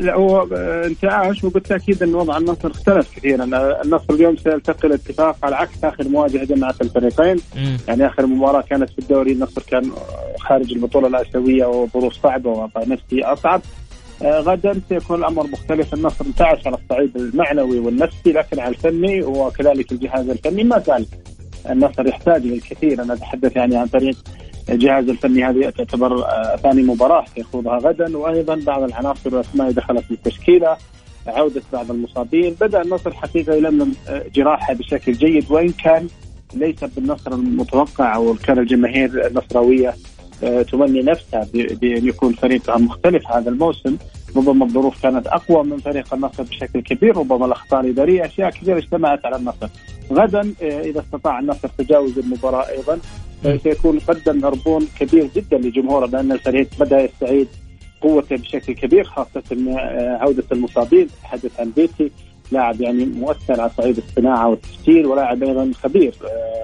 لا 0.00 0.14
هو 0.14 0.42
انتعاش 0.86 1.44
وبالتأكيد 1.44 2.02
أن 2.02 2.14
وضع 2.14 2.36
النصر 2.36 2.70
اختلف 2.70 3.16
كثيرا. 3.16 3.44
النصر 3.84 4.14
اليوم 4.14 4.36
سيلتقي 4.36 4.88
الاتفاق 4.88 5.36
على 5.42 5.56
عكس 5.56 5.84
آخر 5.84 6.08
مواجهة 6.08 6.44
جمعت 6.44 6.80
الفريقين. 6.80 7.36
مم. 7.56 7.76
يعني 7.88 8.06
آخر 8.06 8.26
مباراة 8.26 8.60
كانت 8.60 8.90
في 8.90 8.98
الدوري 8.98 9.32
النصر 9.32 9.62
كان 9.62 9.90
خارج 10.40 10.72
البطولة 10.72 11.08
الآسيوية 11.08 11.66
وظروف 11.66 12.12
صعبة 12.22 12.50
ووضع 12.50 12.84
نفسي 12.86 13.24
أصعب. 13.24 13.62
آه 14.22 14.40
غدا 14.40 14.80
سيكون 14.88 15.18
الأمر 15.18 15.46
مختلف. 15.46 15.94
النصر 15.94 16.24
انتعش 16.26 16.66
على 16.66 16.76
الصعيد 16.76 17.16
المعنوي 17.16 17.78
والنفسي 17.78 18.32
لكن 18.32 18.60
على 18.60 18.74
الفني 18.74 19.22
وكذلك 19.22 19.92
الجهاز 19.92 20.28
الفني. 20.28 20.64
ما 20.64 20.78
زال 20.78 21.06
النصر 21.70 22.06
يحتاج 22.06 22.46
للكثير. 22.46 23.02
أنا 23.02 23.14
أتحدث 23.14 23.56
يعني 23.56 23.76
عن 23.76 23.86
طريق 23.86 24.16
الجهاز 24.70 25.08
الفني 25.08 25.44
هذه 25.44 25.70
تعتبر 25.70 26.24
ثاني 26.62 26.82
مباراة 26.82 27.24
يخوضها 27.36 27.78
غدا 27.78 28.16
وأيضا 28.16 28.54
بعض 28.66 28.82
العناصر 28.82 29.34
والاسماء 29.34 29.70
دخلت 29.70 30.04
في 30.04 30.10
التشكيله 30.10 30.76
عودة 31.26 31.62
بعض 31.72 31.90
المصابين 31.90 32.56
بدأ 32.60 32.82
النصر 32.82 33.12
حقيقه 33.12 33.54
يلملم 33.54 33.94
جراحة 34.34 34.74
بشكل 34.74 35.12
جيد 35.12 35.50
وإن 35.50 35.68
كان 35.68 36.08
ليس 36.54 36.84
بالنصر 36.84 37.32
المتوقع 37.32 38.14
أو 38.14 38.34
كان 38.34 38.58
الجماهير 38.58 39.26
النصراوية 39.26 39.94
تمني 40.72 41.02
نفسها 41.02 41.46
بأن 41.52 42.08
يكون 42.08 42.32
فريقها 42.32 42.78
مختلف 42.78 43.26
هذا 43.26 43.50
الموسم. 43.50 43.96
ربما 44.36 44.64
الظروف 44.64 45.02
كانت 45.02 45.26
أقوى 45.26 45.64
من 45.64 45.78
فريق 45.78 46.14
النصر 46.14 46.42
بشكل 46.42 46.80
كبير 46.80 47.16
ربما 47.16 47.46
الاخطاء 47.46 47.80
الاداريه 47.80 48.26
أشياء 48.26 48.50
كثيرة 48.50 48.78
اجتمعت 48.78 49.26
على 49.26 49.36
النصر 49.36 49.68
غدا 50.12 50.54
إذا 50.62 51.00
استطاع 51.00 51.38
النصر 51.38 51.68
تجاوز 51.78 52.18
المباراة 52.18 52.68
أيضا 52.68 52.98
سيكون 53.62 53.98
قدم 53.98 54.46
عربون 54.46 54.88
كبير 55.00 55.30
جدا 55.36 55.58
لجمهوره 55.58 56.06
بان 56.06 56.32
الفريق 56.32 56.68
بدأ 56.80 57.00
يستعيد 57.00 57.48
قوته 58.00 58.36
بشكل 58.36 58.72
كبير 58.72 59.04
خاصة 59.04 59.42
عودة 60.20 60.44
المصابين 60.52 61.08
تحدث 61.22 61.60
عن 61.60 61.70
بيتي 61.70 62.10
لاعب 62.52 62.80
يعني 62.80 63.04
مؤثر 63.04 63.60
على 63.60 63.70
صعيد 63.76 63.96
الصناعة 63.96 64.48
والتسجيل 64.48 65.06
ولاعب 65.06 65.42
أيضا 65.42 65.70
خبير 65.82 66.14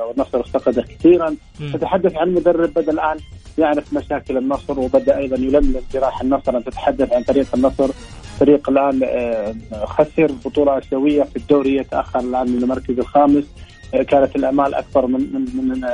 والنصر 0.09 0.41
افتقده 0.41 0.83
كثيرا. 0.83 1.37
تتحدث 1.73 2.17
عن 2.17 2.35
مدرب 2.35 2.71
بدأ 2.75 2.93
الآن؟ 2.93 3.17
يعرف 3.59 3.93
مشاكل 3.93 4.37
النصر 4.37 4.81
وبدأ 4.81 5.19
أيضا 5.19 5.37
يلملم 5.37 5.81
جراح 5.95 6.21
النصر. 6.21 6.57
ان 6.57 6.65
تتحدث 6.65 7.13
عن 7.13 7.23
فريق 7.23 7.47
النصر 7.55 7.89
فريق 8.41 8.71
الآن 8.71 9.01
خسر 9.85 10.33
بطولة 10.45 10.79
آسيوية 10.79 11.23
في 11.23 11.37
الدوري 11.37 11.77
يتأخر 11.77 12.21
الآن 12.21 12.51
من 12.51 12.63
المركز 12.63 12.99
الخامس 12.99 13.45
كانت 13.93 14.37
الأمال 14.37 14.75
أكبر 14.75 15.07
من 15.07 15.21
من, 15.35 15.69
من 15.69 15.85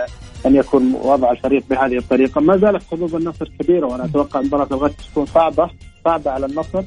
أن 0.46 0.56
يكون 0.56 0.94
وضع 0.94 1.30
الفريق 1.30 1.62
بهذه 1.70 1.98
الطريقة، 1.98 2.40
ما 2.40 2.56
زالت 2.56 2.82
حظوظ 2.90 3.14
النصر 3.14 3.48
كبيرة 3.60 3.86
وأنا 3.86 4.04
أتوقع 4.04 4.40
مباراة 4.40 4.68
الغد 4.70 4.92
تكون 5.10 5.26
صعبة 5.26 5.70
صعبة 6.04 6.30
على 6.30 6.46
النصر 6.46 6.82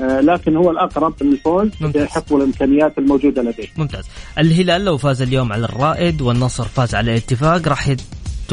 لكن 0.00 0.56
هو 0.56 0.70
الأقرب 0.70 1.22
للفوز 1.22 1.70
بحكم 1.80 2.36
الإمكانيات 2.36 2.98
الموجودة 2.98 3.42
لديه. 3.42 3.68
ممتاز. 3.76 4.04
الهلال 4.38 4.84
لو 4.84 4.96
فاز 4.96 5.22
اليوم 5.22 5.52
على 5.52 5.64
الرائد 5.64 6.22
والنصر 6.22 6.64
فاز 6.64 6.94
على 6.94 7.10
الاتفاق 7.10 7.68
راح 7.68 7.94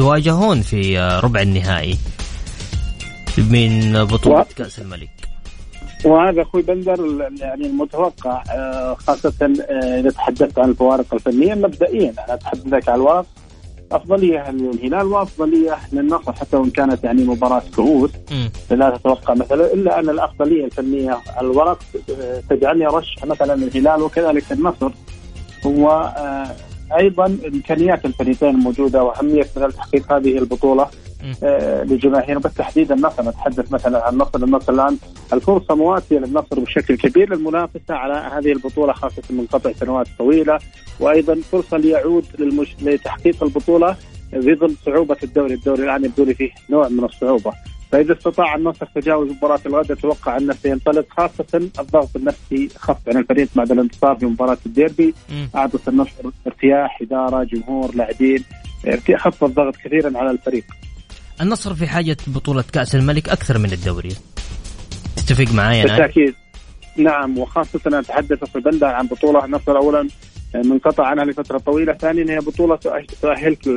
يتواجهون 0.00 0.60
في 0.60 0.98
ربع 0.98 1.40
النهائي 1.40 1.98
من 3.38 4.04
بطولة 4.04 4.40
و... 4.40 4.44
كأس 4.56 4.78
الملك. 4.78 5.10
وهذا 6.04 6.42
أخوي 6.42 6.62
بندر 6.62 7.28
يعني 7.40 7.66
المتوقع 7.66 8.42
خاصة 8.94 9.52
إذا 10.00 10.10
تحدثت 10.10 10.58
عن 10.58 10.68
الفوارق 10.68 11.14
الفنية 11.14 11.54
مبدئيا 11.54 12.14
أنا 12.26 12.34
أتحدث 12.34 12.66
لك 12.66 12.88
عن 12.88 12.94
الواقع 12.94 13.24
أفضلية 13.92 14.50
للهلال 14.50 15.06
وأفضلية 15.06 15.78
للنصر 15.92 16.32
حتى 16.32 16.56
وإن 16.56 16.70
كانت 16.70 17.04
يعني 17.04 17.24
مباراة 17.24 17.62
كؤوس. 17.76 18.10
لا 18.70 18.96
تتوقع 18.96 19.34
مثلا 19.34 19.72
إلا 19.72 19.98
أن 19.98 20.10
الأفضلية 20.10 20.64
الفنية 20.64 21.18
على 21.36 21.46
الورق 21.46 21.78
تجعلني 22.50 22.86
أرشح 22.86 23.24
مثلا 23.24 23.54
الهلال 23.54 24.02
وكذلك 24.02 24.52
النصر. 24.52 24.90
هو 25.66 26.12
أيضا 26.96 27.26
إمكانيات 27.26 28.04
الفريقين 28.04 28.50
الموجوده 28.50 29.02
وأهمية 29.04 29.42
تحقيق 29.42 30.12
هذه 30.12 30.38
البطولة 30.38 30.86
آه 31.44 31.82
لجماهير 31.82 32.38
بالتحديد 32.38 32.92
النصر 32.92 33.22
نتحدث 33.28 33.72
مثلا 33.72 34.04
عن 34.04 34.12
النصر 34.12 34.44
النصر 34.44 34.72
الآن 34.72 34.96
الفرصة 35.32 35.74
مواتية 35.74 36.18
للنصر 36.18 36.60
بشكل 36.60 36.96
كبير 36.96 37.34
للمنافسة 37.34 37.94
على 37.94 38.14
هذه 38.14 38.52
البطولة 38.52 38.92
خاصة 38.92 39.22
من 39.30 39.46
قطع 39.46 39.72
سنوات 39.72 40.06
طويلة 40.18 40.58
وأيضا 41.00 41.40
فرصة 41.52 41.76
ليعود 41.76 42.24
للمش... 42.38 42.76
لتحقيق 42.82 43.42
البطولة 43.42 43.96
في 44.30 44.54
ظل 44.54 44.74
صعوبة 44.86 45.16
الدوري، 45.22 45.54
الدوري 45.54 45.84
الآن 45.84 46.04
يبدو 46.04 46.24
لي 46.24 46.34
فيه 46.34 46.50
نوع 46.70 46.88
من 46.88 47.04
الصعوبة، 47.04 47.52
فإذا 47.92 48.12
استطاع 48.12 48.54
النصر 48.54 48.86
تجاوز 48.94 49.30
مباراة 49.30 49.60
الغد 49.66 49.90
أتوقع 49.90 50.36
انه 50.36 50.54
سينطلق 50.62 51.06
خاصة 51.16 51.70
الضغط 51.80 52.16
النفسي 52.16 52.68
خف 52.76 52.96
عن 53.08 53.16
الفريق 53.16 53.48
بعد 53.54 53.72
الانتصار 53.72 54.16
في 54.16 54.26
مباراة 54.26 54.58
الديربي. 54.66 55.14
اعطت 55.54 55.88
النصر 55.88 56.10
ارتياح 56.46 56.98
إدارة 57.02 57.44
جمهور 57.44 57.94
لاعبين 57.94 58.44
خف 59.16 59.44
الضغط 59.44 59.76
كثيرا 59.76 60.18
على 60.18 60.30
الفريق. 60.30 60.64
النصر 61.40 61.74
في 61.74 61.86
حاجة 61.86 62.16
بطولة 62.26 62.64
كأس 62.72 62.94
الملك 62.94 63.28
أكثر 63.28 63.58
من 63.58 63.72
الدوري. 63.72 64.16
تتفق 65.16 65.54
معي 65.54 65.82
أنا؟ 65.82 65.96
بالتأكيد. 65.96 66.34
نعم 66.96 67.38
وخاصة 67.38 67.80
أنا 67.86 67.98
أتحدث 67.98 68.44
في 68.44 68.60
بندر 68.60 68.86
عن 68.86 69.06
بطولة 69.06 69.44
النصر. 69.44 69.76
اولا 69.76 70.08
منقطع 70.54 71.06
عنها 71.06 71.24
لفترة 71.24 71.58
طويلة، 71.58 71.92
ثانيا 71.92 72.34
هي 72.34 72.38
بطولة 72.38 72.76
تؤهلك 73.22 73.68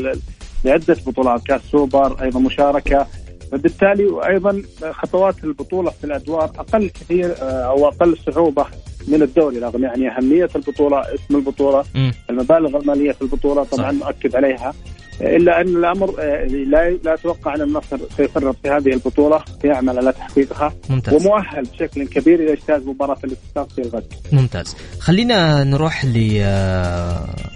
لعدة 0.65 0.97
بطولات. 1.07 1.43
كأس 1.45 1.61
سوبر 1.71 2.23
أيضا 2.23 2.39
مشاركة. 2.39 3.07
فبالتالي 3.53 4.05
وأيضا 4.05 4.63
خطوات 4.91 5.43
البطولة 5.43 5.91
في 5.91 6.03
الأدوار 6.03 6.43
أقل 6.43 6.89
كثير 6.89 7.35
أو 7.41 7.87
أقل 7.87 8.17
صعوبة 8.17 8.65
من 9.07 9.21
الدوري 9.21 9.59
رغم 9.59 9.83
يعني 9.83 10.17
أهمية 10.17 10.49
البطولة 10.55 11.01
اسم 11.01 11.35
البطولة 11.35 11.83
م. 11.95 12.11
المبالغ 12.29 12.77
المالية 12.77 13.11
في 13.11 13.21
البطولة 13.21 13.63
طبعا 13.63 13.91
صح. 13.91 14.05
مؤكد 14.05 14.35
عليها 14.35 14.73
إلا 15.21 15.61
أن 15.61 15.67
الأمر 15.67 16.15
لا 16.47 16.89
لا 16.89 17.13
أتوقع 17.13 17.55
أن 17.55 17.61
النصر 17.61 17.97
سيفرط 18.17 18.55
في 18.63 18.69
هذه 18.69 18.93
البطولة 18.93 19.43
يعمل 19.63 19.97
على 19.97 20.11
تحقيقها 20.11 20.73
ممتاز. 20.89 21.13
ومؤهل 21.13 21.63
بشكل 21.63 22.07
كبير 22.07 22.43
اذا 22.43 22.53
إجتاز 22.53 22.87
مباراة 22.87 23.17
الاتفاق 23.23 23.69
في 23.69 23.81
الغد. 23.81 24.13
ممتاز. 24.31 24.75
خلينا 24.99 25.63
نروح 25.63 26.05
ل 26.05 26.41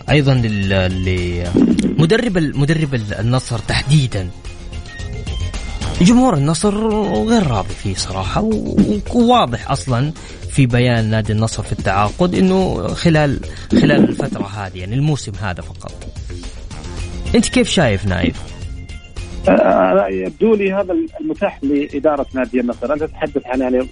أيضا 0.10 0.33
لمدرب 0.33 2.38
مدرب 2.38 2.93
النصر 3.19 3.60
تحديدا 3.60 4.29
جمهور 6.01 6.33
النصر 6.33 6.88
غير 7.27 7.47
راضي 7.47 7.73
فيه 7.73 7.93
صراحة 7.93 8.49
وواضح 9.13 9.71
أصلا 9.71 10.12
في 10.49 10.65
بيان 10.65 11.10
نادي 11.10 11.33
النصر 11.33 11.63
في 11.63 11.71
التعاقد 11.71 12.36
أنه 12.36 12.88
خلال 12.88 13.39
خلال 13.71 14.10
الفترة 14.10 14.43
هذه 14.43 14.79
يعني 14.79 14.95
الموسم 14.95 15.31
هذا 15.41 15.62
فقط 15.62 15.93
أنت 17.36 17.49
كيف 17.49 17.69
شايف 17.69 18.05
نايف؟ 18.05 18.57
يبدو 20.10 20.55
لي 20.55 20.73
هذا 20.73 20.95
المتاح 21.21 21.60
لإدارة 21.63 22.25
نادي 22.33 22.60
النصر 22.60 22.93
أنت 22.93 23.03
تتحدث 23.03 23.45
عن 23.45 23.62
يعني 23.62 23.88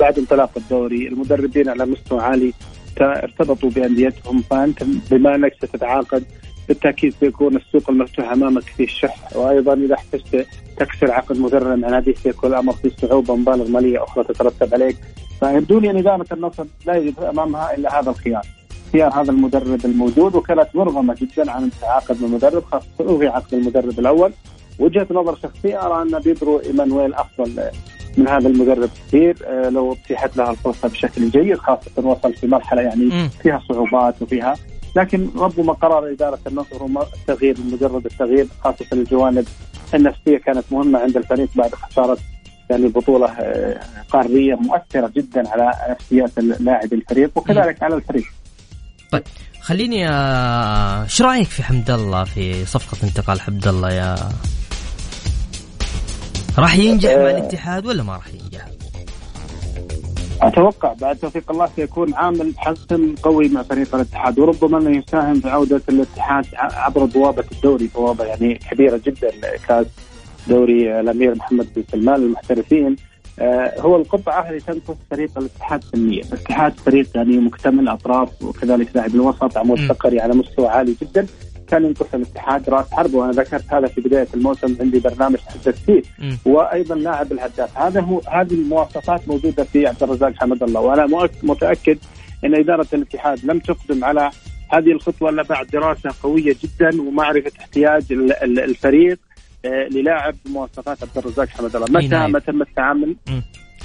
بعد 0.00 0.18
انطلاق 0.18 0.50
الدوري 0.56 1.08
المدربين 1.08 1.68
على 1.68 1.86
مستوى 1.86 2.20
عالي 2.20 2.52
ارتبطوا 3.00 3.70
بأنديتهم 3.70 4.42
فأنت 4.42 4.82
بما 5.10 5.34
أنك 5.34 5.54
ستتعاقد 5.62 6.24
بالتأكيد 6.68 7.14
سيكون 7.20 7.56
السوق 7.56 7.90
المفتوح 7.90 8.32
أمامك 8.32 8.62
فيه 8.62 8.84
الشح 8.84 9.36
وأيضا 9.36 9.74
إذا 9.74 9.94
احتجت 9.94 10.46
تكسر 10.76 11.10
عقد 11.10 11.38
مدرب 11.38 11.78
مع 11.78 11.88
ناديك 11.88 12.18
سيكون 12.18 12.50
الامر 12.50 12.72
فيه 12.72 12.90
صعوبة 13.02 13.36
مبالغ 13.36 13.68
مالية 13.68 14.04
أخرى 14.04 14.24
تترتب 14.24 14.74
عليك. 14.74 14.96
فيبدو 15.40 15.78
لي 15.78 15.90
ان 15.90 15.96
اداره 15.96 16.26
النصر 16.32 16.64
لا 16.86 16.96
يجد 16.96 17.20
أمامها 17.20 17.74
إلا 17.74 18.00
هذا 18.00 18.10
الخيار. 18.10 18.46
اختيار 18.86 19.20
هذا 19.22 19.30
المدرب 19.30 19.84
الموجود 19.84 20.34
وكانت 20.34 20.68
مرغمة 20.74 21.16
جدا 21.20 21.50
عن 21.50 21.64
التعاقد 21.64 22.22
من 22.22 22.28
المدرب 22.28 22.64
خاصة 22.64 22.86
الغي 23.00 23.26
عقد 23.26 23.54
المدرب 23.54 23.98
الأول. 23.98 24.32
وجهة 24.78 25.06
نظر 25.10 25.36
شخصية 25.42 25.86
أرى 25.86 26.02
أن 26.02 26.18
بيدرو 26.18 26.60
إيمانويل 26.60 27.14
أفضل 27.14 27.70
من 28.16 28.28
هذا 28.28 28.48
المدرب 28.48 28.88
كثير 29.08 29.36
لو 29.70 29.92
اتيحت 29.92 30.36
له 30.36 30.50
الفرصة 30.50 30.88
بشكل 30.88 31.30
جيد 31.30 31.58
خاصة 31.58 31.90
وصل 31.96 32.34
في 32.34 32.46
مرحلة 32.46 32.82
يعني 32.82 33.28
فيها 33.28 33.62
صعوبات 33.68 34.22
وفيها 34.22 34.54
لكن 34.96 35.30
ربما 35.36 35.72
قرار 35.72 36.12
إدارة 36.12 36.38
النصر 36.46 36.76
هو 36.76 37.06
التغيير 37.16 37.56
مجرد 37.72 38.06
التغيير 38.06 38.46
خاصة 38.64 38.86
الجوانب 38.92 39.46
النفسية 39.94 40.38
كانت 40.38 40.64
مهمة 40.70 40.98
عند 40.98 41.16
الفريق 41.16 41.48
بعد 41.54 41.74
خسارة 41.74 42.18
يعني 42.70 42.88
بطولة 42.88 43.26
قارية 44.10 44.54
مؤثرة 44.54 45.12
جدا 45.16 45.48
على 45.48 45.72
نفسيات 45.90 46.38
لاعبي 46.38 46.96
الفريق 46.96 47.30
وكذلك 47.34 47.82
على 47.82 47.94
الفريق. 47.94 48.24
طيب 49.12 49.22
خليني 49.60 50.08
إيش 51.02 51.22
رأيك 51.22 51.48
في 51.48 51.62
حمد 51.62 51.90
الله 51.90 52.24
في 52.24 52.64
صفقة 52.64 53.06
انتقال 53.06 53.40
حمد 53.40 53.68
الله 53.68 53.92
يا 53.92 54.14
راح 56.58 56.76
ينجح 56.76 57.10
مع 57.10 57.30
الاتحاد 57.30 57.86
ولا 57.86 58.02
ما 58.02 58.16
راح 58.16 58.28
ينجح؟ 58.28 58.77
أتوقع 60.42 60.92
بعد 60.92 61.16
توفيق 61.16 61.50
الله 61.50 61.68
سيكون 61.76 62.14
عامل 62.14 62.52
حسم 62.56 63.14
قوي 63.22 63.48
مع 63.48 63.62
فريق 63.62 63.94
الاتحاد 63.94 64.38
وربما 64.38 64.78
أنه 64.78 64.98
يساهم 64.98 65.40
في 65.40 65.48
عودة 65.48 65.82
الاتحاد 65.88 66.46
عبر 66.54 67.04
بوابة 67.04 67.44
الدوري 67.52 67.90
بوابة 67.94 68.24
يعني 68.24 68.54
كبيرة 68.54 69.00
جدا 69.06 69.30
كاس 69.68 69.86
دوري 70.48 71.00
الأمير 71.00 71.34
محمد 71.34 71.68
بن 71.76 71.82
سلمان 71.92 72.20
للمحترفين. 72.20 72.96
آه 73.40 73.80
هو 73.80 73.96
القطعه 73.96 74.48
اللي 74.48 74.60
تنقص 74.60 74.96
فريق 75.10 75.38
الاتحاد 75.38 75.84
فنيا، 75.84 76.22
الاتحاد 76.24 76.80
فريق 76.80 77.06
يعني 77.14 77.38
مكتمل 77.38 77.88
أطراف 77.88 78.42
وكذلك 78.42 78.88
لاعب 78.94 79.14
الوسط 79.14 79.56
عمود 79.56 79.78
فقري 79.78 80.20
على 80.20 80.34
مستوى 80.34 80.68
عالي 80.68 80.94
جدا. 81.02 81.26
كان 81.70 81.84
ينقص 81.84 82.06
الاتحاد 82.14 82.68
راس 82.70 82.86
حرب 82.92 83.14
وأنا 83.14 83.32
ذكرت 83.32 83.64
هذا 83.74 83.86
في 83.86 84.00
بداية 84.00 84.28
الموسم 84.34 84.76
عندي 84.80 84.98
برنامج 85.00 85.36
تحدثت 85.38 85.78
فيه 85.86 86.02
وأيضا 86.44 86.94
لاعب 86.94 87.32
الهداف. 87.32 87.78
هذا 87.78 88.00
هو 88.00 88.20
هذه 88.32 88.54
المواصفات 88.54 89.28
موجودة 89.28 89.64
في 89.64 89.86
عبد 89.86 90.02
الرزاق 90.02 90.32
حمد 90.36 90.62
الله 90.62 90.80
وأنا 90.80 91.28
متأكد 91.42 91.98
إن 92.44 92.54
إدارة 92.54 92.86
الاتحاد 92.92 93.44
لم 93.44 93.58
تقدم 93.58 94.04
على 94.04 94.30
هذه 94.72 94.92
الخطوة 94.92 95.30
إلا 95.30 95.42
بعد 95.42 95.66
دراسة 95.66 96.10
قوية 96.22 96.56
جدا 96.64 97.02
ومعرفة 97.02 97.52
احتياج 97.60 98.02
الفريق 98.42 99.18
للاعب 99.92 100.34
بمواصفات 100.44 101.02
عبد 101.02 101.18
الرزاق 101.18 101.48
حمد 101.48 101.76
الله. 101.76 101.86
متى 101.90 102.26
ما 102.32 102.38
تم 102.38 102.62
التعامل 102.62 103.16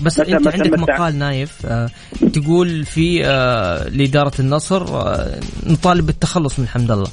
بس 0.01 0.21
متى- 0.21 0.29
أنت 0.29 0.47
متى- 0.47 0.53
عندك 0.53 0.71
متى- 0.77 0.79
مقال 0.79 1.19
نايف 1.19 1.65
آه 1.65 1.89
تقول 2.33 2.85
في 2.85 3.25
آه 3.25 3.89
لإدارة 3.89 4.31
النصر 4.39 4.83
آه 4.97 5.39
نطالب 5.67 6.05
بالتخلص 6.05 6.59
من 6.59 6.67
حمد 6.67 6.91
الله. 6.91 7.09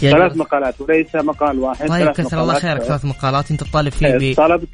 ثلاث 0.00 0.36
مقالات 0.36 0.80
وليس 0.80 1.14
مقال 1.14 1.58
واحد 1.58 1.88
طيب 1.88 2.10
كثر 2.10 2.42
الله. 2.42 2.54
خيرك 2.54 2.82
ثلاث 2.82 3.04
مقالات. 3.04 3.50
أنت 3.50 3.64
تطالب 3.64 3.92
فيه 3.92 4.06
إيه، 4.06 4.34
ب 4.34 4.36
طلبت 4.36 4.68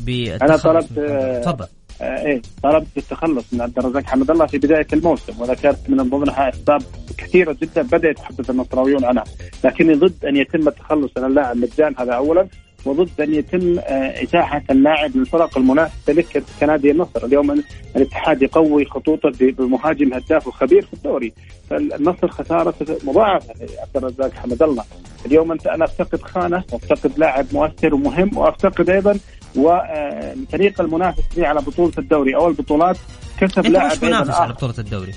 بالتخلص 0.00 0.62
طلبت،. 0.62 0.98
آه، 0.98 1.40
تفضل. 1.40 1.66
آه، 2.00 2.26
إيه 2.26 2.42
طلبت 2.62 2.86
التخلص 2.96 3.44
من 3.52 3.60
عبد 3.60 3.78
الرزاق 3.78 4.04
حمد 4.04 4.30
الله 4.30 4.46
في 4.46 4.58
بداية 4.58 4.86
الموسم 4.92 5.40
وذكرت 5.40 5.90
من 5.90 5.96
ضمنها 5.96 6.48
أسباب 6.48 6.82
كثيرة 7.18 7.56
جدا 7.62 7.82
بدا 7.82 8.08
يتحدث 8.10 8.50
النصراويون 8.50 9.04
عنها. 9.04 9.24
لكني 9.64 9.94
ضد 9.94 10.24
أن 10.24 10.36
يتم 10.36 10.68
التخلص. 10.68 11.10
من 11.18 11.24
اللاعب 11.24 11.56
مجان 11.56 11.94
هذا 11.98 12.12
اولا. 12.12 12.48
وضد 12.84 13.20
أن 13.20 13.34
يتم 13.34 13.78
آه، 13.78 14.22
اتاحه 14.22 14.62
اللاعب 14.70 15.16
للفرق 15.16 15.58
المنافسة 15.58 16.12
لك 16.12 16.42
كنادي 16.60 16.90
النصر، 16.90 17.24
اليوم 17.24 17.62
الاتحاد 17.96 18.42
يقوي 18.42 18.84
خطوطه 18.84 19.32
بمهاجم 19.40 20.14
هداف 20.14 20.46
وخبير 20.46 20.82
في 20.82 20.94
الدوري، 20.94 21.32
فالنصر 21.70 22.28
خسارة 22.28 22.74
مضاعفة 23.04 23.54
لعبد 23.54 23.96
الرزاق 23.96 24.32
حمد 24.34 24.62
الله، 24.62 24.84
اليوم 25.26 25.52
انت 25.52 25.66
أنا 25.66 25.84
أفتقد 25.84 26.22
خانة 26.22 26.64
وافتقد 26.72 27.18
لاعب 27.18 27.46
مؤثر 27.52 27.94
ومهم 27.94 28.38
وأفتقد 28.38 28.90
أيضا 28.90 29.18
والفريق 29.56 30.80
المنافس 30.80 31.22
لي 31.36 31.46
على 31.46 31.60
بطولة 31.60 31.92
الدوري. 31.98 32.36
أو 32.36 32.48
البطولات 32.48 32.96
كسب 33.40 33.66
لاعب 33.66 33.92
مش 33.92 34.02
منافس 34.02 34.30
على. 34.30 34.52
بطولة 34.52 34.74
الدوري. 34.78 35.12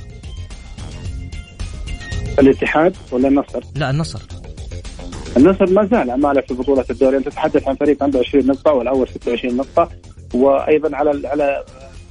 الاتحاد 2.40 2.96
ولا 3.12 3.28
النصر؟ 3.28 3.64
لا 3.76 3.90
النصر. 3.90 4.20
النصر 5.38 5.70
ما 5.74 5.86
زال 5.86 6.12
عماله 6.12 6.42
في 6.42 6.54
بطولة 6.54 6.86
الدوري. 6.90 7.18
أنت 7.18 7.26
تتحدث 7.30 7.68
عن 7.68 7.76
فريق 7.76 8.04
عنده 8.04 8.20
20 8.20 8.48
نقطة 8.48 8.72
والأول 8.74 9.08
26 9.08 9.58
نقطة 9.58 9.90
وأيضا 10.34 10.96
على 10.98 11.28
على 11.28 11.64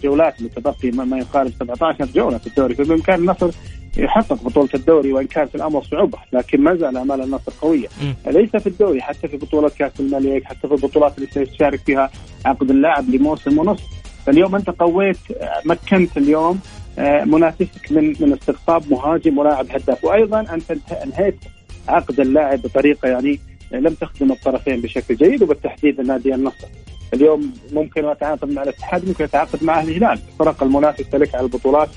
جولات 0.02 0.42
متبقي 0.42 0.90
ما 0.90 1.04
ما 1.04 1.18
يقارب 1.18 1.50
17 1.60 2.04
جولة 2.14 2.38
في 2.38 2.46
الدوري. 2.46 2.74
فبإمكان 2.74 3.20
النصر 3.20 3.50
يحقق 3.96 4.42
بطولة 4.44 4.68
الدوري 4.74 5.12
وإن 5.12 5.26
كان 5.26 5.46
في 5.46 5.54
الأمر 5.54 5.82
صعوبة 5.82 6.18
لكن 6.32 6.60
ما 6.60 6.74
زال 6.74 6.96
امال 6.96 7.20
النصر 7.22 7.52
قوية. 7.60 7.88
مم. 8.02 8.14
ليس 8.26 8.56
في 8.56 8.66
الدوري 8.66 9.00
حتى 9.02 9.28
في 9.28 9.36
بطولة 9.36 9.70
كأس 9.78 10.00
الملك 10.00 10.44
حتى 10.44 10.68
في 10.68 10.74
البطولات 10.74 11.18
اللي 11.18 11.28
سيشارك 11.32 11.80
فيها 11.80 12.10
عقد 12.46 12.70
اللاعب 12.70 13.10
لموسم 13.10 13.58
ونصف. 13.58 13.84
فاليوم 14.26 14.54
أنت 14.54 14.70
قويت 14.70 15.16
مكنت 15.64 16.16
اليوم 16.16 16.60
آه، 16.98 17.24
منافسك 17.24 17.92
من 17.92 18.14
من 18.20 18.32
استقطاب 18.32 18.82
مهاجم 18.90 19.38
ولاعب 19.38 19.66
هداف. 19.70 20.04
وأيضا 20.04 20.40
انت- 20.40 20.92
انهيت 20.92 21.36
عقد 21.88 22.20
اللاعب 22.20 22.62
بطريقة 22.62 23.08
يعني 23.08 23.40
لم 23.72 23.94
تخدم 23.94 24.32
الطرفين 24.32 24.80
بشكل 24.80 25.16
جيد 25.16 25.42
وبالتحديد 25.42 26.00
نادي 26.00 26.34
النصر. 26.34 26.66
اليوم 27.14 27.52
ممكن 27.72 28.04
يتعاقد 28.04 28.52
مع 28.52 28.62
الاتحاد 28.62 29.08
ممكن 29.08 29.24
يتعاقد 29.24 29.64
مع 29.64 29.80
الهلال، 29.82 30.18
الفرق 30.32 30.62
المنافسه 30.62 31.18
لك 31.18 31.34
على 31.34 31.44
البطولات 31.44 31.88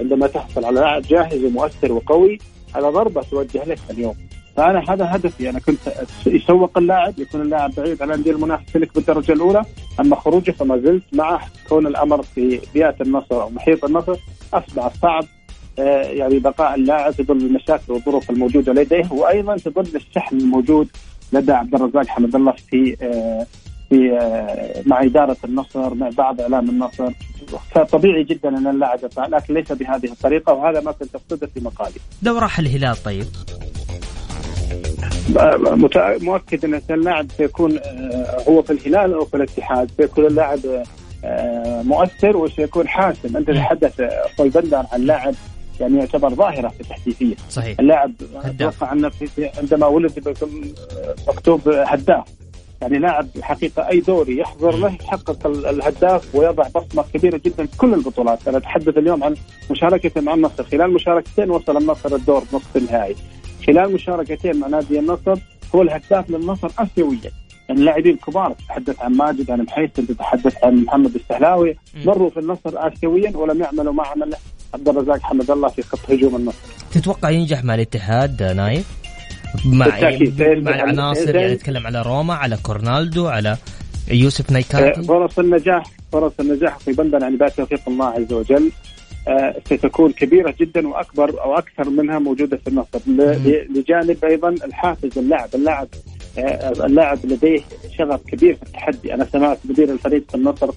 عندما 0.00 0.26
تحصل 0.26 0.64
على 0.64 0.80
لاعب 0.80 1.02
جاهز 1.02 1.44
ومؤثر 1.44 1.92
وقوي 1.92 2.38
على 2.74 2.88
ضربة 2.88 3.22
توجه 3.22 3.64
لك 3.64 3.78
اليوم. 3.90 4.14
فأنا 4.56 4.84
هذا 4.88 5.16
هدفي 5.16 5.50
أنا 5.50 5.58
كنت 5.58 5.78
يسوق 6.26 6.78
اللاعب 6.78 7.18
يكون 7.18 7.40
اللاعب 7.40 7.70
بعيد 7.76 8.02
عن 8.02 8.08
الأندية 8.08 8.30
المنافسة 8.30 8.80
لك 8.80 8.94
بالدرجة 8.94 9.32
الأولى 9.32 9.64
أما 10.00 10.16
خروجه 10.16 10.50
فما 10.50 10.78
زلت 10.78 11.02
مع 11.12 11.40
كون 11.68 11.86
الأمر 11.86 12.22
في 12.22 12.60
بيئة 12.74 12.96
النصر 13.00 13.42
أو 13.42 13.50
محيط 13.50 13.84
النصر 13.84 14.16
أصبح 14.54 14.92
صعب 15.02 15.24
يعني 15.78 16.38
بقاء 16.38 16.74
اللاعب 16.74 17.12
في 17.12 17.22
ظل 17.22 17.36
المشاكل 17.36 17.92
والظروف 17.92 18.30
الموجودة 18.30 18.72
لديه 18.72 19.12
وأيضا 19.12 19.56
في 19.56 19.70
ظل 19.70 19.96
الشحن 19.96 20.36
الموجود 20.36 20.88
لدى 21.32 21.52
عبد 21.52 21.74
الرزاق 21.74 22.06
حمد 22.06 22.34
الله 22.34 22.54
في 22.70 22.96
آه، 23.02 23.46
في 23.90 24.18
آه، 24.18 24.82
مع 24.86 25.02
إدارة 25.02 25.36
النصر 25.44 25.94
مع 25.94 26.10
بعض 26.18 26.40
إعلام 26.40 26.70
النصر. 26.70 27.12
فطبيعي 27.70 28.24
جدا 28.24 28.48
أن 28.48 28.66
اللاعب 28.66 28.98
يطلع 29.04 29.26
لكن 29.26 29.54
ليس 29.54 29.72
بهذه 29.72 30.04
الطريقة 30.04 30.52
وهذا 30.52 30.80
ما 30.80 30.92
كنت 30.92 31.14
أقصده 31.14 31.46
في 31.46 31.60
مقالي. 31.60 32.00
لو 32.22 32.38
راح 32.38 32.58
الهلال 32.58 33.02
طيب؟ 33.02 33.26
مؤكد 36.22 36.64
أن 36.64 36.80
اللاعب 36.90 37.26
سيكون 37.36 37.78
آه، 37.78 38.44
هو 38.48 38.62
في 38.62 38.72
الهلال 38.72 39.14
أو 39.14 39.24
في 39.24 39.36
الاتحاد. 39.36 39.90
سيكون 39.96 40.26
اللاعب 40.26 40.58
آه، 41.24 41.82
مؤثر 41.82 42.36
وسيكون 42.36 42.88
حاسم. 42.88 43.36
أنت 43.36 43.50
تتحدث 43.50 44.00
آه، 44.00 44.26
أخوي 44.26 44.48
بندر 44.48 44.84
عن 44.92 45.00
لاعب 45.00 45.34
يعني 45.82 45.98
يعتبر 45.98 46.34
ظاهرة 46.34 46.68
في 46.68 46.80
التحديثيه 46.80 47.34
صحيح 47.50 47.78
اللاعب. 47.80 48.12
أتوقع 48.34 48.92
انه 48.92 49.10
عندما 49.58 49.86
ولد 49.86 50.36
مكتوب 51.28 51.68
هداف 51.68 52.24
يعني 52.82 52.98
لاعب 52.98 53.26
حقيقة 53.42 53.88
أي 53.88 54.00
دوري 54.00 54.38
يحضر 54.38 54.76
له 54.76 54.88
يحقق 54.88 55.46
ال- 55.46 55.66
الهداف 55.66 56.34
ويضع 56.34 56.68
بصمة 56.68 57.04
كبيرة 57.14 57.40
جدا 57.44 57.66
في 57.66 57.76
كل 57.76 57.94
البطولات، 57.94 58.48
أنا 58.48 58.58
أتحدث 58.58 58.98
اليوم 58.98 59.24
عن 59.24 59.34
مشاركته 59.70 60.20
مع 60.20 60.34
النصر، 60.34 60.64
خلال 60.64 60.92
مشاركتين 60.92 61.50
وصل 61.50 61.76
النصر 61.76 62.14
الدور 62.14 62.42
نصف 62.52 62.76
النهائي. 62.76 63.16
خلال 63.66 63.92
مشاركتين 63.92 64.56
مع 64.56 64.66
نادي 64.66 64.98
النصر 64.98 65.38
هو 65.74 65.82
الهداف 65.82 66.30
للنصر 66.30 66.70
اسيويا. 66.78 67.30
يعني 67.68 67.80
اللاعبين 67.80 68.14
الكبار 68.14 68.52
تتحدث 68.52 69.00
عن 69.02 69.12
ماجد 69.12 69.50
عن 69.50 69.60
محيسن 69.60 70.06
تتحدث 70.06 70.64
عن 70.64 70.84
محمد 70.84 71.14
السهلاوي. 71.14 71.76
مروا 72.04 72.30
في 72.30 72.40
النصر 72.40 72.70
اسيويا 72.74 73.36
ولم 73.36 73.60
يعملوا 73.60 73.92
ما 73.92 74.06
عمله 74.06 74.36
عبد 74.74 74.88
الرزاق 74.88 75.20
حمد 75.20 75.50
الله 75.50 75.68
في 75.68 75.82
خط 75.82 76.10
هجوم 76.10 76.36
النصر. 76.36 76.58
تتوقع 76.92 77.30
ينجح 77.30 77.64
مع 77.64 77.74
الاتحاد 77.74 78.42
آه، 78.42 78.52
نايف؟ 78.52 78.86
مع 79.64 79.86
بالتأكيد. 79.86 80.42
مع 80.42 80.74
العناصر 80.74 81.36
يعني 81.36 81.54
نتكلم 81.54 81.86
على 81.86 82.02
روما 82.02 82.34
على 82.34 82.56
كورنالدو 82.62 83.26
على 83.28 83.56
يوسف 84.10 84.50
نايكاتي 84.50 85.02
فرص 85.02 85.38
النجاح 85.38 85.82
فرص 86.12 86.32
النجاح 86.40 86.78
في 86.78 86.92
بندر 86.92 87.20
يعني 87.22 87.36
بعد 87.36 87.50
توفيق 87.50 87.80
الله 87.88 88.06
عز 88.06 88.32
وجل. 88.32 88.70
آه، 89.28 89.54
ستكون 89.66 90.12
كبيرة 90.12 90.54
جدا 90.60 90.88
وأكبر 90.88 91.42
أو 91.42 91.58
أكثر 91.58 91.90
منها 91.90 92.18
موجودة 92.18 92.56
في 92.56 92.68
النصر. 92.68 93.00
لجانب 93.76 94.24
أيضا 94.24 94.48
الحافز 94.48 95.18
اللاعب 95.18 95.48
اللاعب 95.54 95.88
آه، 96.38 96.72
اللاعب 96.86 97.18
لديه 97.26 97.60
شغف 97.98 98.20
كبير 98.26 98.54
في 98.54 98.62
التحدي. 98.62 99.14
أنا 99.14 99.24
سمعت 99.32 99.58
مدير 99.64 99.92
الفريق 99.92 100.22
في 100.28 100.34
النصر 100.34 100.70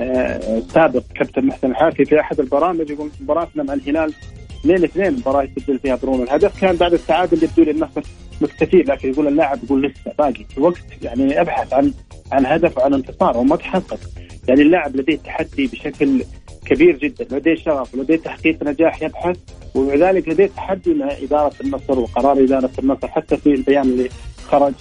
آه، 0.00 0.58
السابق 0.58 1.02
كابتن 1.14 1.46
محسن 1.46 1.70
الحافي 1.70 2.04
في 2.04 2.20
أحد 2.20 2.40
البرامج 2.40 2.90
يقول 2.90 3.10
مباراتنا 3.20 3.62
مع 3.62 3.74
الهلال 3.74 4.12
اثنين 4.60 4.84
اثنين 4.84 5.12
مباراة 5.12 5.42
يسجل 5.42 5.78
فيها 5.78 5.96
برونو. 5.96 6.22
الهدف 6.22 6.60
كان 6.60 6.76
بعد 6.76 6.92
التعادل 6.92 7.44
يبدو 7.44 7.62
لي 7.62 7.70
النصر 7.70 8.02
مكتفي 8.40 8.76
لكن 8.76 9.12
يقول 9.12 9.28
اللاعب 9.28 9.58
يقول 9.64 9.82
لسه 9.82 10.12
باقي 10.18 10.44
الوقت 10.58 10.82
يعني 11.02 11.40
أبحث 11.40 11.72
عن 11.72 11.92
عن 12.32 12.46
هدف 12.46 12.78
وعن 12.78 12.94
انتصار 12.94 13.36
وما 13.36 13.56
تحقق. 13.56 14.00
يعني 14.48 14.62
اللاعب 14.62 14.96
لديه 14.96 15.16
تحدي 15.16 15.66
بشكل 15.66 16.24
كبير 16.66 16.96
جدا 16.96 17.36
لديه 17.36 17.54
شغف 17.54 17.94
ولديه 17.94 18.16
تحقيق 18.16 18.62
نجاح 18.62 19.02
يبحث 19.02 19.36
وذلك 19.74 20.28
لديه 20.28 20.46
تحدي 20.46 20.94
مع 20.94 21.08
إدارة 21.22 21.54
النصر 21.60 21.98
وقرار 21.98 22.44
إدارة 22.44 22.70
النصر 22.78 23.08
حتى 23.08 23.36
في 23.36 23.54
البيان 23.54 23.82
اللي 23.82 24.08
خرج. 24.48 24.72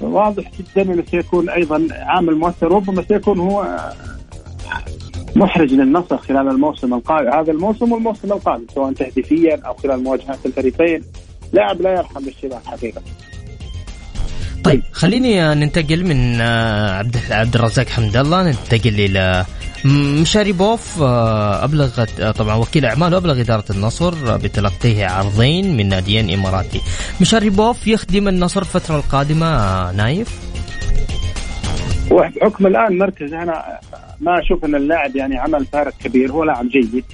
واضح 0.00 0.50
جدا 0.58 0.92
إنه 0.92 1.04
سيكون 1.10 1.48
أيضا 1.48 1.88
عامل 1.92 2.34
مؤثر 2.34 2.72
ربما 2.72 3.02
سيكون 3.02 3.38
هو 3.38 3.78
محرج 5.36 5.72
للنصر 5.72 6.18
خلال 6.18 6.48
الموسم 6.48 6.94
القادم 6.94 7.28
هذا 7.32 7.52
الموسم 7.52 7.92
والموسم 7.92 8.32
القادم 8.32 8.64
سواء 8.74 8.92
تهديفيا 8.92 9.60
أو 9.66 9.74
خلال 9.74 10.02
مواجهات 10.04 10.38
الفريقين. 10.46 11.02
لاعب 11.52 11.82
لا 11.82 11.90
يرحم 11.92 12.24
بالشباب 12.24 12.60
حقيقة. 12.66 13.02
طيب 14.64 14.82
خليني 14.92 15.54
ننتقل 15.54 16.04
من 16.04 16.40
آه، 16.40 16.98
عبد 16.98 17.16
عبد 17.30 17.54
الرزاق 17.54 17.88
حمد 17.88 18.16
الله 18.16 18.42
ننتقل 18.42 19.00
إلى 19.00 19.44
م- 19.84 20.20
مشاريبوف 20.22 21.02
آه، 21.02 21.64
أبلغت 21.64 22.20
آه، 22.20 22.30
طبعا 22.30 22.54
وكيل 22.56 22.84
أعماله 22.86 23.16
أبلغ 23.16 23.40
إدارة 23.40 23.64
النصر 23.70 24.36
بتلقيه 24.36 25.06
عرضين 25.06 25.76
من 25.76 25.88
ناديين 25.88 26.30
إماراتي. 26.30 26.80
مشاريبوف 27.20 27.86
يخدم 27.86 28.28
النصر 28.28 28.60
الفترة 28.60 28.96
القادمة 28.96 29.92
نايف؟ 29.92 30.28
وبحكم 32.10 32.66
الآن 32.66 32.98
مركز. 32.98 33.32
أنا 33.32 33.78
ما 34.20 34.38
أشوف 34.40 34.64
أن 34.64 34.74
اللاعب 34.74 35.16
يعني 35.16 35.38
عمل 35.38 35.66
فارق 35.66 35.94
كبير. 36.04 36.32
هو 36.32 36.44
لاعب 36.44 36.68
جيد 36.68 37.04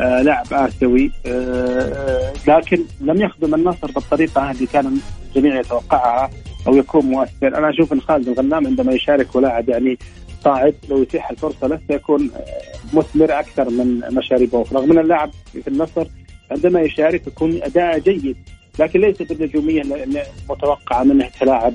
آه 0.00 0.22
لاعب 0.22 0.46
آسيوي 0.52 1.10
آه 1.26 2.32
لكن 2.48 2.84
لم 3.00 3.22
يخدم 3.22 3.54
النصر 3.54 3.92
بالطريقة 3.92 4.50
اللي 4.50 4.66
كان 4.66 4.98
الجميع 5.28 5.60
يتوقعها 5.60 6.30
أو 6.66 6.76
يكون 6.76 7.04
مؤثر. 7.06 7.58
أنا 7.58 7.70
أشوف 7.70 7.92
أن 7.92 8.00
خالد 8.00 8.28
الغنام 8.28 8.66
عندما 8.66 8.92
يشارك 8.92 9.36
ولاعب 9.36 9.68
يعني 9.68 9.98
صاعد 10.44 10.74
لو 10.88 11.02
يتيح 11.02 11.30
الفرصة 11.30 11.66
له 11.66 11.78
سيكون 11.88 12.30
مثمر 12.92 13.38
أكثر 13.38 13.70
من 13.70 14.00
مشاريبوف 14.12 14.72
رغم 14.72 14.92
أن 14.92 14.98
اللاعب 14.98 15.30
في 15.52 15.68
النصر 15.68 16.06
عندما 16.50 16.80
يشارك 16.80 17.26
يكون 17.26 17.62
أداء 17.62 17.98
جيد. 17.98 18.36
لكن 18.78 19.00
ليس 19.00 19.22
بالنجوميه 19.22 19.82
المتوقعه 19.82 21.04
منه 21.04 21.30
كلاعب 21.40 21.74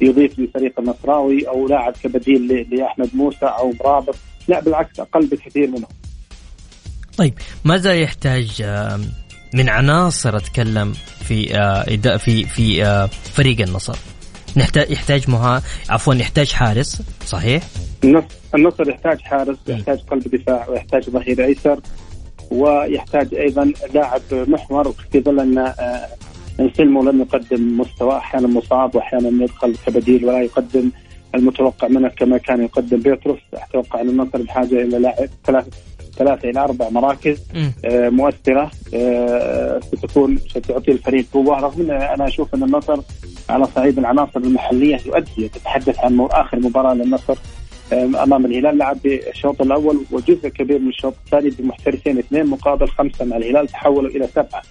يضيف 0.00 0.38
للفريق 0.38 0.80
النصراوي 0.80 1.48
أو 1.48 1.68
لاعب 1.68 1.94
كبديل 2.02 2.66
لأحمد 2.70 3.10
موسى 3.14 3.46
أو 3.46 3.72
مرابط. 3.80 4.14
لا 4.48 4.60
بالعكس 4.60 5.00
أقل 5.00 5.26
بكثير 5.26 5.70
منه 5.70 5.86
طيب 7.16 7.34
ماذا 7.64 7.94
يحتاج 7.94 8.62
من 9.54 9.68
عناصر 9.68 10.36
أتكلم 10.36 10.92
في 11.24 11.58
آه، 11.58 12.16
في 12.16 12.44
في 12.44 12.84
آه، 12.84 13.06
فريق 13.06 13.60
النصر؟ 13.60 13.98
نحتاج 14.56 14.90
يحتاج 14.90 15.30
مها 15.30 15.62
عفوا 15.88 16.14
يحتاج 16.14 16.52
حارس 16.52 17.02
صحيح؟ 17.26 17.62
النصر 18.54 18.88
يحتاج 18.88 19.20
حارس 19.20 19.56
يحتاج 19.68 19.98
قلب 19.98 20.22
دفاع 20.22 20.68
ويحتاج 20.68 21.10
ظهير 21.10 21.44
أيسر 21.44 21.80
ويحتاج 22.50 23.34
أيضا 23.34 23.72
لاعب 23.94 24.22
محور 24.32 24.94
في 25.12 25.20
ظل 25.20 25.40
أن 25.40 25.58
آه، 25.58 26.08
انسلمو 26.60 27.02
لم 27.02 27.20
يقدم 27.20 27.80
مستوى 27.80 28.16
أحيانا 28.16 28.48
مصاب 28.48 28.94
وأحيانا 28.96 29.44
يدخل 29.44 29.76
كبديل 29.86 30.24
ولا 30.24 30.40
يقدم 30.40 30.90
المتوقع 31.34 31.88
منه 31.88 32.08
كما 32.08 32.38
كان 32.38 32.64
يقدم 32.64 32.96
بيتروس. 33.00 33.38
أتوقع 33.54 34.00
إن 34.00 34.08
النصر 34.08 34.42
بحاجة 34.42 34.82
إلى 34.82 34.98
لاعب 34.98 35.28
ثلاث 35.44 35.66
ثلاثة 36.16 36.50
إلى 36.50 36.60
أربع 36.60 36.88
مراكز 36.88 37.42
آه 37.84 38.08
مؤثرة 38.08 38.70
آه 38.94 39.80
ستكون 39.80 40.38
ستعطي 40.38 40.92
الفريق 40.92 41.26
قوة. 41.32 41.60
رغم 41.60 41.80
أن 41.80 41.90
أنا 41.90 42.28
أشوف 42.28 42.54
أن 42.54 42.62
النصر 42.62 43.00
على 43.48 43.64
صعيد 43.64 43.98
العناصر 43.98 44.40
المحلية 44.40 44.98
يؤدي 45.06 45.48
تتحدث 45.48 45.98
عن 45.98 46.20
آخر 46.30 46.58
مباراة 46.60 46.94
للنصر 46.94 47.38
أمام 47.92 48.46
الهلال 48.46 48.78
لعب 48.78 48.96
بالشوط 49.04 49.62
الأول 49.62 50.04
وجزء 50.10 50.48
كبير 50.48 50.78
من 50.78 50.88
الشوط 50.88 51.14
الثاني 51.24 51.50
بمحترفين 51.50 52.18
اثنين 52.18 52.46
مقابل 52.46 52.88
خمسة. 52.88 53.24
مع 53.24 53.36
الهلال 53.36 53.68
تحولوا 53.68 54.10
إلى 54.10 54.26
سبعة 54.26 54.62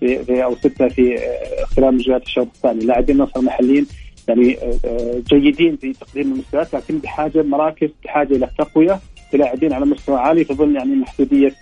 في, 0.00 0.24
في 0.24 0.44
أو 0.44 0.56
ستة 0.56 0.88
في 0.88 1.18
آه، 1.18 1.64
خلال 1.64 1.94
مجريات 1.94 2.22
الشوط 2.22 2.46
الثاني. 2.54 2.84
لاعبين 2.84 3.20
النصر 3.20 3.40
محليين 3.40 3.86
يعني 4.28 4.58
آه، 4.58 4.78
آه، 4.84 5.22
جيدين 5.28 5.76
في 5.76 5.92
تقديم 5.92 6.32
المستويات 6.32 6.74
لكن 6.74 6.98
بحاجة 6.98 7.42
مراكز 7.42 7.88
بحاجة 8.04 8.36
إلى 8.36 8.48
تقوية 8.58 9.00
بلاعبين 9.32 9.72
على 9.72 9.84
مستوى 9.86 10.16
عالي. 10.18 10.44
في 10.44 10.54
ظل 10.54 10.76
يعني 10.76 10.94
محدوديه 10.94 11.54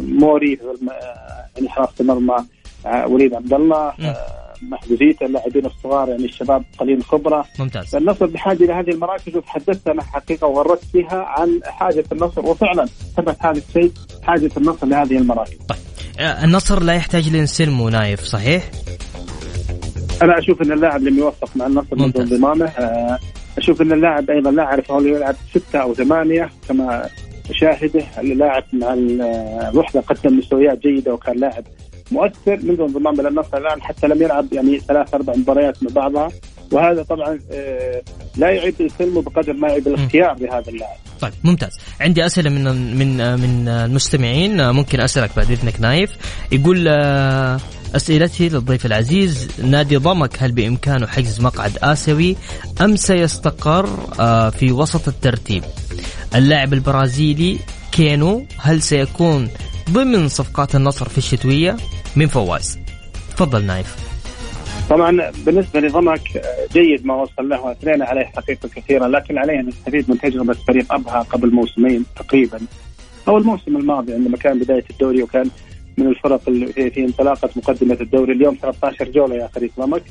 موري 0.00 0.58
يعني 1.56 1.68
حراسة 1.68 1.92
المرمى 2.00 2.36
وليد 3.06 3.34
عبد 3.34 3.54
الله 3.54 3.92
محدودية 4.62 5.16
اللاعبين 5.22 5.66
الصغار 5.66 6.08
يعني 6.08 6.24
الشباب 6.24 6.64
قليل 6.78 6.98
الخبرة. 6.98 7.44
ممتاز. 7.58 7.94
النصر 7.94 8.26
بحاجة 8.26 8.64
إلى 8.64 8.72
هذه 8.72 8.90
المراكز 8.90 9.36
وتحدثت 9.36 9.88
أنا 9.88 10.02
حقيقة 10.02 10.46
وغردت 10.46 10.84
فيها 10.92 11.24
عن 11.28 11.60
حاجة 11.64 12.04
النصر 12.12 12.46
وفعلا 12.46 12.86
ثبت 13.16 13.36
هذا 13.40 13.62
الشيء 13.68 13.92
حاجة 14.22 14.50
النصر 14.56 14.86
لهذه 14.86 15.16
المراكز. 15.18 15.58
طيب. 15.68 15.78
آه، 16.18 16.44
النصر 16.44 16.82
لا 16.82 16.94
يحتاج 16.94 17.28
لانسلمو 17.28 17.88
نايف 17.88 18.20
صحيح؟ 18.20 18.70
أنا 20.22 20.38
أشوف 20.38 20.62
إن 20.62 20.72
اللاعب 20.72 21.02
لم 21.02 21.18
يوفق 21.18 21.56
مع 21.56 21.66
النصر 21.66 21.96
منذ 21.96 22.20
انضمامه. 22.20 22.66
آه، 22.66 23.18
أشوف 23.58 23.82
إن 23.82 23.92
اللاعب 23.92 24.30
أيضا 24.30 24.50
لا 24.50 24.62
اعرف 24.62 24.90
هو 24.90 25.00
يلعب 25.00 25.36
ستة 25.50 25.78
أو 25.78 25.94
ثمانية 25.94 26.50
كما 26.68 27.08
أشاهده. 27.50 28.04
اللاعب 28.18 28.64
مع 28.72 28.94
الوحدة 29.68 30.00
قدم 30.00 30.38
مستويات 30.38 30.78
جيدة 30.78 31.14
وكان 31.14 31.36
لاعب 31.36 31.64
مؤثر 32.10 32.56
منذ 32.62 32.80
انضمام 32.80 33.20
إلى 33.20 33.28
النصر 33.28 33.56
الآن 33.56 33.82
حتى 33.82 34.06
لم 34.06 34.22
يلعب 34.22 34.52
يعني 34.52 34.80
ثلاث 34.80 35.14
أربع 35.14 35.34
مباريات 35.36 35.82
مع 35.82 35.90
بعضها. 35.94 36.28
وهذا 36.72 37.02
طبعا 37.02 37.38
آه، 37.52 38.02
لا 38.36 38.50
يعيب 38.50 38.74
الفيلم 38.80 39.20
بقدر 39.20 39.52
ما 39.52 39.68
يعيب 39.68 39.88
الاختيار 39.88 40.36
لهذا 40.40 40.68
اللاعب. 40.68 40.96
طيب 41.20 41.32
ممتاز، 41.44 41.78
عندي 42.00 42.26
أسئلة 42.26 42.50
من 42.50 42.64
من 42.98 43.40
من 43.40 43.68
المستمعين. 43.68 44.70
ممكن 44.70 45.00
أسألك 45.00 45.30
بعد 45.36 45.50
إذنك 45.50 45.80
نايف، 45.80 46.10
يقول 46.52 46.88
آه، 46.88 47.60
أسئلتي 47.96 48.48
للضيف 48.48 48.86
العزيز. 48.86 49.48
نادي 49.64 49.96
ضمك 49.96 50.42
هل 50.42 50.52
بإمكانه 50.52 51.06
حجز 51.06 51.40
مقعد 51.40 51.78
آسيوي 51.82 52.36
أم 52.80 52.96
سيستقر 52.96 53.88
آه، 54.20 54.50
في 54.50 54.72
وسط 54.72 55.08
الترتيب؟ 55.08 55.64
اللاعب 56.34 56.72
البرازيلي 56.72 57.58
كينو 57.92 58.46
هل 58.58 58.82
سيكون 58.82 59.48
ضمن 59.90 60.28
صفقات 60.28 60.74
النصر 60.74 61.08
في 61.08 61.18
الشتوية؟ 61.18 61.76
من 62.16 62.26
فواز. 62.26 62.78
تفضل 63.30 63.64
نايف. 63.64 63.96
طبعا 64.90 65.30
بالنسبة 65.46 65.80
لضمك 65.80 66.20
جيد 66.72 67.06
ما 67.06 67.14
وصل 67.14 67.48
له 67.48 67.60
واثنينا 67.60 68.04
عليه 68.04 68.24
حقيقة 68.24 68.68
كثيرا 68.68 69.08
لكن 69.08 69.38
عليه 69.38 69.60
أن 69.60 69.66
نستفيد 69.66 70.10
من 70.10 70.18
تجربة 70.18 70.54
فريق 70.54 70.92
أبها 70.92 71.22
قبل 71.22 71.50
موسمين 71.50 72.04
تقريبا. 72.16 72.60
أو 73.28 73.36
الموسم 73.36 73.76
الماضي 73.76 74.12
عندما 74.12 74.36
كان 74.36 74.58
بداية 74.58 74.84
الدوري 74.90 75.22
وكان 75.22 75.50
من 75.98 76.06
الفرق 76.06 76.40
اللي 76.48 76.66
في, 76.90 77.04
انطلاقه 77.04 77.50
مقدمة 77.56 77.96
الدوري 78.00 78.32
اليوم 78.32 78.56
13 78.62 79.08
جولة 79.10 79.34
يا 79.34 79.46
فريق 79.46 79.70
ضمك. 79.80 80.02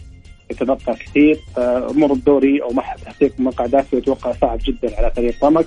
يتبقى 0.52 0.78
كثير 0.86 1.40
امور 1.58 2.14
الدوري 2.14 2.62
أو 2.64 2.74
تحقيق 3.06 3.34
مقعدات 3.40 3.86
يتوقع 3.94 4.34
صعب 4.42 4.60
جدا 4.66 4.98
على 4.98 5.12
فريق 5.16 5.36
ضمك. 5.46 5.66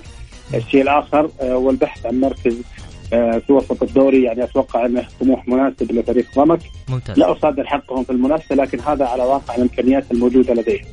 الشيء 0.53 0.81
الآخر 0.81 1.29
آه، 1.41 1.57
والبحث 1.57 2.05
عن 2.05 2.19
مركز 2.19 2.61
في 3.09 3.53
وسط 3.53 3.83
الدوري 3.83 4.23
يعني 4.23 4.43
أتوقع 4.43 4.85
أنه 4.85 5.07
طموح 5.21 5.47
مناسب 5.47 5.91
لفريق 5.91 6.25
ضمك 6.35 6.59
ممتاز. 6.89 7.19
لا 7.19 7.37
أصادر 7.37 7.65
حقهم 7.65 8.03
في 8.03 8.09
المنافسة 8.09 8.55
لكن 8.55 8.79
هذا 8.79 9.05
على 9.05 9.23
واقع 9.23 9.55
الإمكانيات 9.55 10.11
الموجودة 10.11 10.53
لديهم. 10.53 10.85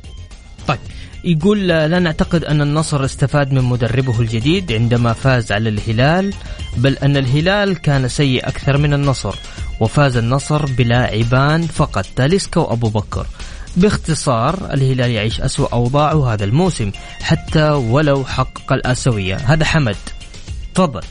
طيب 0.68 0.78
يقول 1.24 1.68
لا 1.68 1.98
نعتقد 1.98 2.44
أن 2.44 2.62
النصر 2.62 3.04
استفاد 3.04 3.52
من 3.52 3.62
مدربه 3.64 4.20
الجديد 4.20 4.72
عندما 4.72 5.12
فاز 5.12 5.52
على 5.52 5.68
الهلال 5.68 6.34
بل 6.76 6.96
أن 6.96 7.16
الهلال 7.16 7.80
كان 7.80 8.08
سيء 8.08 8.48
أكثر 8.48 8.78
من 8.78 8.92
النصر 8.92 9.34
وفاز 9.80 10.16
النصر 10.16 10.66
بلاعبان 10.66 11.62
فقط. 11.62 12.06
تاليسكا 12.16 12.60
وأبو 12.60 12.88
بكر. 12.88 13.26
باختصار 13.76 14.54
الهلال 14.72 15.10
يعيش 15.10 15.40
أسوأ 15.40 15.68
أوضاعه 15.72 16.32
هذا 16.32 16.44
الموسم 16.44 16.90
حتى 17.20 17.70
ولو 17.70 18.24
حقق 18.24 18.72
الآسيوية. 18.72 19.36
هذا 19.36 19.64
حمد. 19.64 19.96
تفضل. 20.74 21.02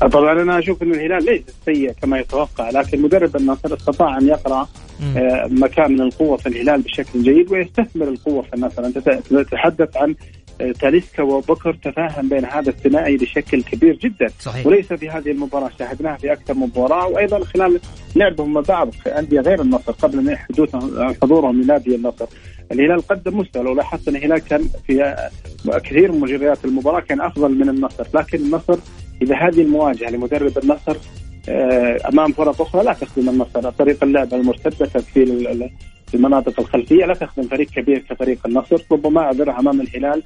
طبعا 0.00 0.42
أنا 0.42 0.58
أشوف 0.58 0.82
إن 0.82 0.94
الهلال 0.94 1.24
ليس 1.24 1.42
سيء 1.64 1.92
كما 1.92 2.18
يتوقع 2.18 2.70
لكن 2.70 3.02
مدرب 3.02 3.36
النصر 3.36 3.74
استطاع 3.74 4.18
أن 4.18 4.28
يقرأ 4.28 4.68
آه، 5.16 5.46
مكان 5.50 5.92
من 5.92 6.00
القوة 6.00 6.36
في 6.36 6.48
الهلال 6.48 6.80
بشكل 6.82 7.22
جيد 7.22 7.52
ويستثمر 7.52 8.08
القوة 8.08 8.42
في 8.42 8.54
النصر. 8.54 8.86
أنت 8.86 8.98
تتحدث 9.30 9.96
عن 9.96 10.14
آه، 10.60 10.72
تاليسكا 10.72 11.22
وبكر 11.22 11.74
تفاهم 11.74 12.28
بين 12.28 12.44
هذا 12.44 12.70
الثنائي 12.70 13.16
بشكل 13.16 13.62
كبير 13.62 13.96
جدا. 13.96 14.26
صحيح. 14.40 14.66
وليس 14.66 14.92
في 14.92 15.10
هذه 15.10 15.30
المباراة 15.30 15.70
شاهدناها 15.78 16.16
في 16.16 16.32
أكثر 16.32 16.54
من 16.54 16.60
مباراة 16.60 17.06
وأيضا 17.06 17.44
خلال 17.44 17.80
لعبهم 18.16 18.52
مع 18.52 18.60
بعض 18.60 18.90
في 18.90 19.18
أندية 19.18 19.40
غير 19.40 19.60
النصر 19.60 19.92
قبل 19.92 20.36
حدوث 20.36 20.76
حضورهم 21.22 21.62
لنادي 21.62 21.94
النصر. 21.94 22.26
الهلال 22.72 23.06
قدم 23.06 23.38
مستوى 23.38 23.62
لو 23.62 23.74
لاحظت 23.74 24.08
إن 24.08 24.16
الهلال 24.16 24.38
كان 24.38 24.68
في 24.86 25.04
آه، 25.04 25.78
كثير 25.78 26.12
من 26.12 26.20
مجريات 26.20 26.64
المباراة 26.64 27.00
كان 27.00 27.20
أفضل 27.20 27.54
من 27.54 27.68
النصر 27.68 28.04
لكن 28.14 28.38
النصر 28.38 28.78
إذا 29.22 29.36
هذه 29.36 29.60
المواجهة 29.62 30.10
لمدرب 30.10 30.58
النصر 30.58 30.96
آه، 31.48 31.98
أمام 32.08 32.32
فرق 32.32 32.60
أخرى 32.60 32.84
لا 32.84 32.92
تخدم 32.92 33.28
النصر، 33.28 33.70
طريق 33.70 34.04
اللعب 34.04 34.34
المرتدة 34.34 34.86
تكفير 34.86 35.28
المناطق 36.14 36.60
الخلفية 36.60 37.04
لا 37.04 37.14
تخدم 37.14 37.42
فريق 37.48 37.70
كبير 37.70 37.98
كفريق 37.98 38.46
النصر، 38.46 38.82
ربما 38.92 39.20
أعذرها 39.20 39.60
أمام 39.60 39.80
الهلال. 39.80 40.22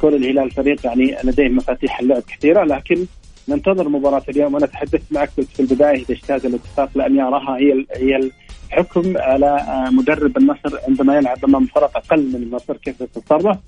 كون 0.00 0.14
الهلال 0.14 0.50
فريق 0.50 0.86
يعني 0.86 1.16
لديه 1.24 1.48
مفاتيح 1.48 2.00
اللعب 2.00 2.22
كثيرة 2.22 2.64
لكن 2.64 3.06
ننتظر 3.48 3.88
مباراة 3.88 4.22
اليوم 4.28 4.54
وأنا 4.54 4.66
تحدثت 4.66 5.12
معك 5.12 5.28
في 5.28 5.60
البداية 5.60 5.96
إذا 5.96 6.14
اجتاز 6.14 6.46
الاتفاق 6.46 6.88
لأن 6.94 7.16
يراها 7.16 7.56
هي 7.56 7.86
هي 7.96 8.30
الحكم 8.72 9.16
على 9.16 9.46
آه، 9.46 9.90
مدرب 9.90 10.36
النصر 10.36 10.78
عندما 10.88 11.16
يلعب 11.16 11.44
أمام 11.44 11.66
فرق 11.66 11.96
أقل 11.96 12.28
من 12.28 12.42
النصر. 12.42 12.76
كيف 12.76 13.00
يتصرف 13.00 13.58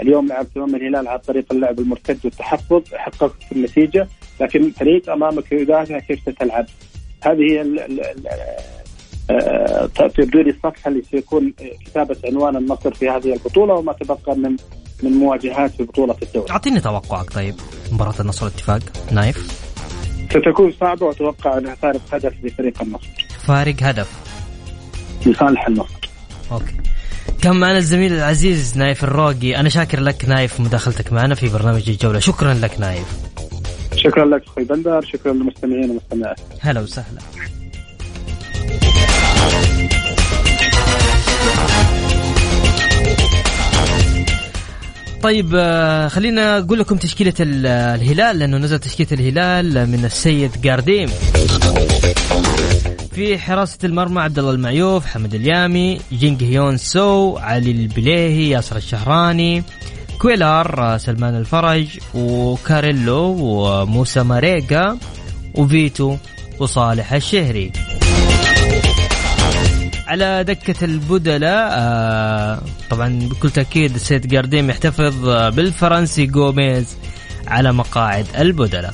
اليوم 0.00 0.26
لعب 0.26 0.46
أمام 0.56 0.74
الهلال 0.74 1.08
على 1.08 1.18
طريق 1.18 1.52
اللعب 1.52 1.78
المرتد 1.78 2.18
والتحفظ 2.24 2.82
حققت 2.94 3.52
النتيجة. 3.52 4.08
لكن 4.40 4.70
فريق 4.70 5.10
امامك 5.10 5.52
يدافع 5.52 5.98
كيف 5.98 6.20
ستلعب 6.20 6.66
هذه 7.22 7.40
هي 7.40 7.64
آه، 9.30 9.86
تبدو 9.86 10.40
لي 10.40 10.50
الصفحة 10.50 10.88
اللي 10.88 11.02
سيكون 11.10 11.52
كتابة 11.86 12.16
عنوان 12.24 12.56
النصر 12.56 12.94
في 12.94 13.08
هذه 13.08 13.32
البطولة 13.32 13.74
وما 13.74 13.92
تبقى 13.92 14.36
من 14.36 14.56
من 15.02 15.12
مواجهات 15.12 15.70
في 15.70 15.82
بطولة 15.82 16.16
الدوري. 16.22 16.50
أعطيني 16.50 16.80
توقعك 16.80 17.30
طيب 17.30 17.54
مباراة 17.92 18.14
النصر 18.20 18.46
الاتفاق 18.46 18.80
نايف. 19.12 19.66
ستكون 20.30 20.72
صعبة 20.80 21.06
وأتوقع 21.06 21.58
أنها 21.58 21.74
فارق 21.74 22.00
هدف 22.12 22.32
لفريق 22.42 22.82
النصر. 22.82 23.08
فارق 23.46 23.82
هدف. 23.82 24.10
لصالح 25.26 25.68
النصر. 25.68 26.10
أوكي. 26.52 26.74
كان 27.42 27.56
معنا 27.56 27.78
الزميل 27.78 28.12
العزيز 28.12 28.78
نايف 28.78 29.04
الروقي 29.04 29.56
أنا 29.56 29.68
شاكر 29.68 30.00
لك 30.00 30.24
نايف 30.28 30.60
مداخلتك 30.60 31.12
معنا 31.12 31.34
في 31.34 31.48
برنامج 31.48 31.90
الجولة 31.90 32.18
شكرا 32.18 32.54
لك 32.54 32.80
نايف 32.80 33.25
شكرا 34.06 34.24
لك 34.24 34.42
أخوي 34.46 34.64
بندر 34.64 35.04
شكرا 35.04 35.32
للمستمعين 35.32 35.90
والمستمعات. 35.90 36.40
هلا 36.60 36.80
وسهلا. 36.80 37.20
طيب 45.22 45.50
آه، 45.54 46.08
خلينا 46.08 46.58
أقول 46.58 46.78
لكم 46.78 46.96
تشكيلة 46.96 47.34
الهلال 47.40 48.38
لأنه 48.38 48.56
نزل 48.56 48.78
تشكيلة 48.78 49.08
الهلال 49.12 49.90
من 49.90 50.04
السيد 50.04 50.50
جارديم. 50.62 51.08
في 53.12 53.38
حراسة 53.38 53.78
المرمى 53.84 54.20
عبد 54.20 54.38
الله 54.38 54.50
المعيوف 54.50 55.06
حمد 55.06 55.34
اليامي 55.34 56.00
جينج 56.12 56.44
هيون 56.44 56.76
سو 56.76 57.36
علي 57.36 57.70
البليهي 57.70 58.50
ياسر 58.50 58.76
الشهراني. 58.76 59.62
كويلار 60.18 60.98
سلمان 60.98 61.36
الفرج 61.36 61.98
وكاريلو 62.14 63.36
وموسى 63.38 64.22
ماريجا 64.22 64.98
وفيتو 65.54 66.16
وصالح 66.58 67.12
الشهري. 67.12 67.72
على 70.06 70.44
دكة 70.44 70.84
البدلاء 70.84 71.68
آه 71.72 72.60
طبعا 72.90 73.18
بكل 73.30 73.50
تأكيد 73.50 73.94
السيد 73.94 74.26
جارديم 74.26 74.70
يحتفظ 74.70 75.28
بالفرنسي 75.28 76.26
جوميز 76.26 76.96
على 77.48 77.72
مقاعد 77.72 78.26
البدلاء. 78.38 78.92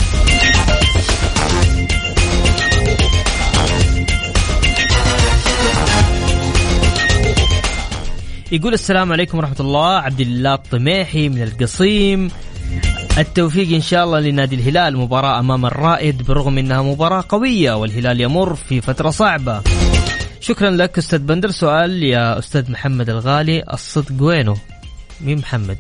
يقول 8.53 8.75
السلام 8.75 9.13
عليكم 9.13 9.39
ورحمة 9.39 9.61
الله. 9.61 9.99
عبد 9.99 10.21
الله 10.21 10.55
الطميحي 10.55 11.29
من 11.29 11.43
القصيم. 11.43 12.31
التوفيق 13.19 13.75
إن 13.75 13.81
شاء 13.81 14.05
الله 14.05 14.21
لنادي 14.21 14.57
الهلال. 14.57 14.97
مباراة 14.97 15.41
أمام 15.41 15.67
الرائد 15.67 16.23
بالرغم 16.23 16.59
أنها 16.59 16.83
مباراة 16.83 17.25
قوية 17.29 17.73
والهلال 17.73 18.21
يمر 18.21 18.55
في 18.55 18.81
فترة 18.81 19.11
صعبة. 19.11 19.63
شكرا 20.41 20.71
لك 20.71 20.99
أستاذ 20.99 21.19
بندر. 21.19 21.51
سؤال 21.51 22.03
يا 22.03 22.39
أستاذ 22.39 22.71
محمد 22.71 23.11
الغالي. 23.11 23.65
الصدق 23.73 24.23
وينه؟ 24.23 24.57
مين 25.21 25.39
محمد؟ 25.39 25.79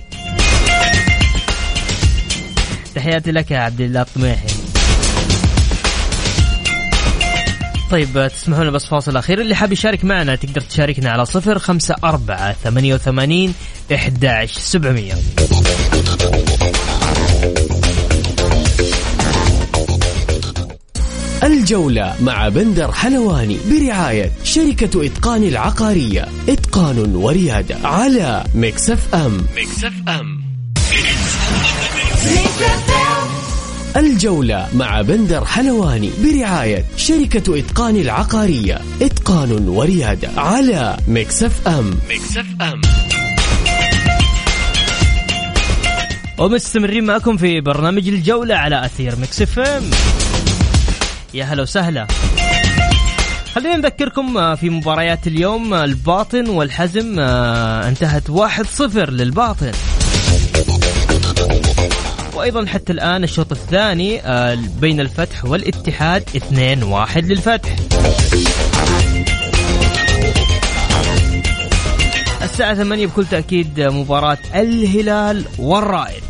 تحياتي 2.94 3.32
لك 3.32 3.50
يا 3.50 3.58
عبد 3.58 3.80
الله 3.80 4.00
الطميحي. 4.02 4.51
طيب 7.92 8.28
تسمحوا 8.28 8.62
لنا 8.62 8.72
بس 8.72 8.86
فاصل 8.86 9.16
أخير 9.16 9.40
اللي 9.40 9.54
حاب 9.54 9.72
يشارك 9.72 10.04
معنا 10.04 10.34
تقدر 10.34 10.60
تشاركنا 10.60 11.10
على 11.10 11.26
صفر 11.26 11.58
خمسة 11.58 11.94
أربعة 12.04 12.52
ثمانية 12.52 12.94
وثمانين 12.94 13.54
إحداش 13.94 14.52
سبعمية. 14.52 15.14
الجولة 21.42 22.14
مع 22.20 22.48
بندر 22.48 22.92
حلواني 22.92 23.58
برعاية 23.70 24.32
شركة 24.44 25.06
إتقان 25.06 25.42
العقارية. 25.42 26.28
إتقان 26.48 27.16
وريادة 27.16 27.76
على 27.84 28.44
Mix 28.54 29.14
FM. 29.14 29.46
Mix 29.56 29.92
FM. 30.08 30.42
الجولة 33.96 34.68
مع 34.74 35.02
بندر 35.02 35.44
حلواني 35.44 36.10
برعاية 36.24 36.84
شركة 36.96 37.58
إتقان 37.58 37.96
العقارية. 37.96 38.78
إتقان 39.02 39.68
وريادة 39.68 40.28
على 40.36 40.96
Mix 41.08 41.68
FM. 41.68 41.90
Mix 42.10 42.44
FM. 42.60 42.80
ومستمرين 46.38 47.04
معكم 47.04 47.36
في 47.36 47.60
برنامج 47.60 48.08
الجولة 48.08 48.54
على 48.54 48.84
أثير 48.84 49.16
مكسف 49.16 49.58
أم. 49.58 49.90
يا 51.34 51.44
هلا 51.44 51.62
وسهلا. 51.62 52.06
خلينا 53.54 53.76
نذكركم 53.76 54.54
في 54.54 54.70
مباريات 54.70 55.26
اليوم 55.26 55.74
الباطن 55.74 56.48
والحزم 56.48 57.16
آه، 57.18 57.88
انتهت 57.88 58.30
واحد 58.30 58.66
صفر 58.66 59.10
للباطن. 59.10 59.72
وأيضا 62.42 62.66
حتى 62.66 62.92
الآن 62.92 63.24
الشوط 63.24 63.52
الثاني 63.52 64.20
آه، 64.20 64.58
بين 64.80 65.00
الفتح 65.00 65.44
والاتحاد 65.44 66.22
2 66.36 66.82
1 66.82 67.24
للفتح. 67.24 67.76
الساعة 72.42 72.74
8 72.74 73.06
بكل 73.06 73.26
تأكيد 73.26 73.80
مباراة 73.80 74.38
الهلال 74.54 75.44
والرائد. 75.58 76.22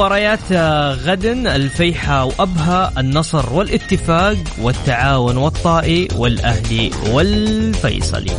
مباريات 0.00 0.52
آه، 0.52 0.94
غدا 0.94 1.56
الفيحة 1.56 2.24
وأبها 2.24 2.92
النصر 2.98 3.52
والاتفاق 3.52 4.36
والتعاون 4.60 5.36
والطائي 5.36 6.08
والأهلي 6.16 6.90
والفيصلي. 7.10 8.32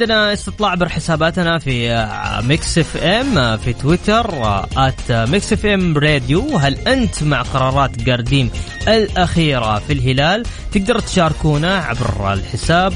عندنا 0.00 0.32
استطلاع 0.32 0.70
عبر 0.70 0.88
حساباتنا 0.88 1.58
في 1.58 2.06
Mix 2.48 2.78
FM 2.78 3.56
في 3.56 3.72
تويتر 3.72 4.30
at 4.76 5.12
Mix 5.12 5.52
FM 5.52 5.98
Radio 5.98 6.56
هل 6.56 6.74
أنت 6.88 7.22
مع 7.22 7.42
قرارات 7.42 8.02
جارديم 8.02 8.50
الأخيرة 8.88 9.78
في 9.78 9.92
الهلال؟ 9.92 10.42
تقدر 10.72 10.98
تشاركونا 10.98 11.76
عبر 11.76 12.32
الحساب. 12.32 12.92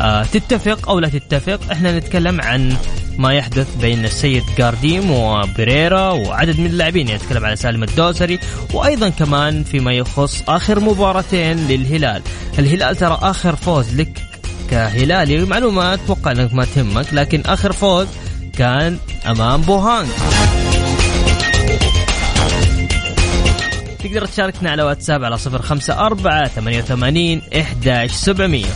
آه، 0.00 0.22
تتفق 0.22 0.88
أو 0.88 0.98
لا 0.98 1.08
تتفق 1.08 1.60
إحنا 1.72 1.98
نتكلم 1.98 2.40
عن 2.40 2.76
ما 3.18 3.32
يحدث 3.32 3.76
بين 3.76 4.04
السيد 4.04 4.44
جارديم 4.58 5.10
وبريرا 5.10 6.08
وعدد 6.08 6.60
من 6.60 6.66
اللاعبين. 6.66 7.14
نتكلم 7.14 7.44
على 7.44 7.56
سالم 7.56 7.82
الدوسري 7.82 8.38
وأيضا 8.74 9.08
كمان 9.08 9.64
فيما 9.64 9.92
يخص 9.92 10.42
آخر 10.48 10.80
مباراتين 10.80 11.68
للهلال. 11.68 12.22
الهلال 12.58 12.96
ترى 12.96 13.18
آخر 13.22 13.56
فوز 13.56 13.94
لك 13.94 14.31
كهلالي 14.72 15.44
معلومة 15.44 15.94
أتوقع 15.94 16.30
إنك 16.30 16.54
ما 16.54 16.64
تهمك 16.64 17.06
لكن 17.14 17.42
آخر 17.46 17.72
فوز 17.72 18.06
كان 18.58 18.98
أمام 19.26 19.60
بوهانج 19.60 20.08
تقدر 24.04 24.26
تشاركنا 24.26 24.70
على 24.70 24.82
واتساب 24.82 25.24
على 25.24 25.38
صفر 25.38 25.62
خمسة 25.62 26.06
أربعة 26.06 26.48
ثمانية 26.48 26.78
وثمانين 26.78 27.42
إحداش 27.60 28.10
سبعمية. 28.10 28.66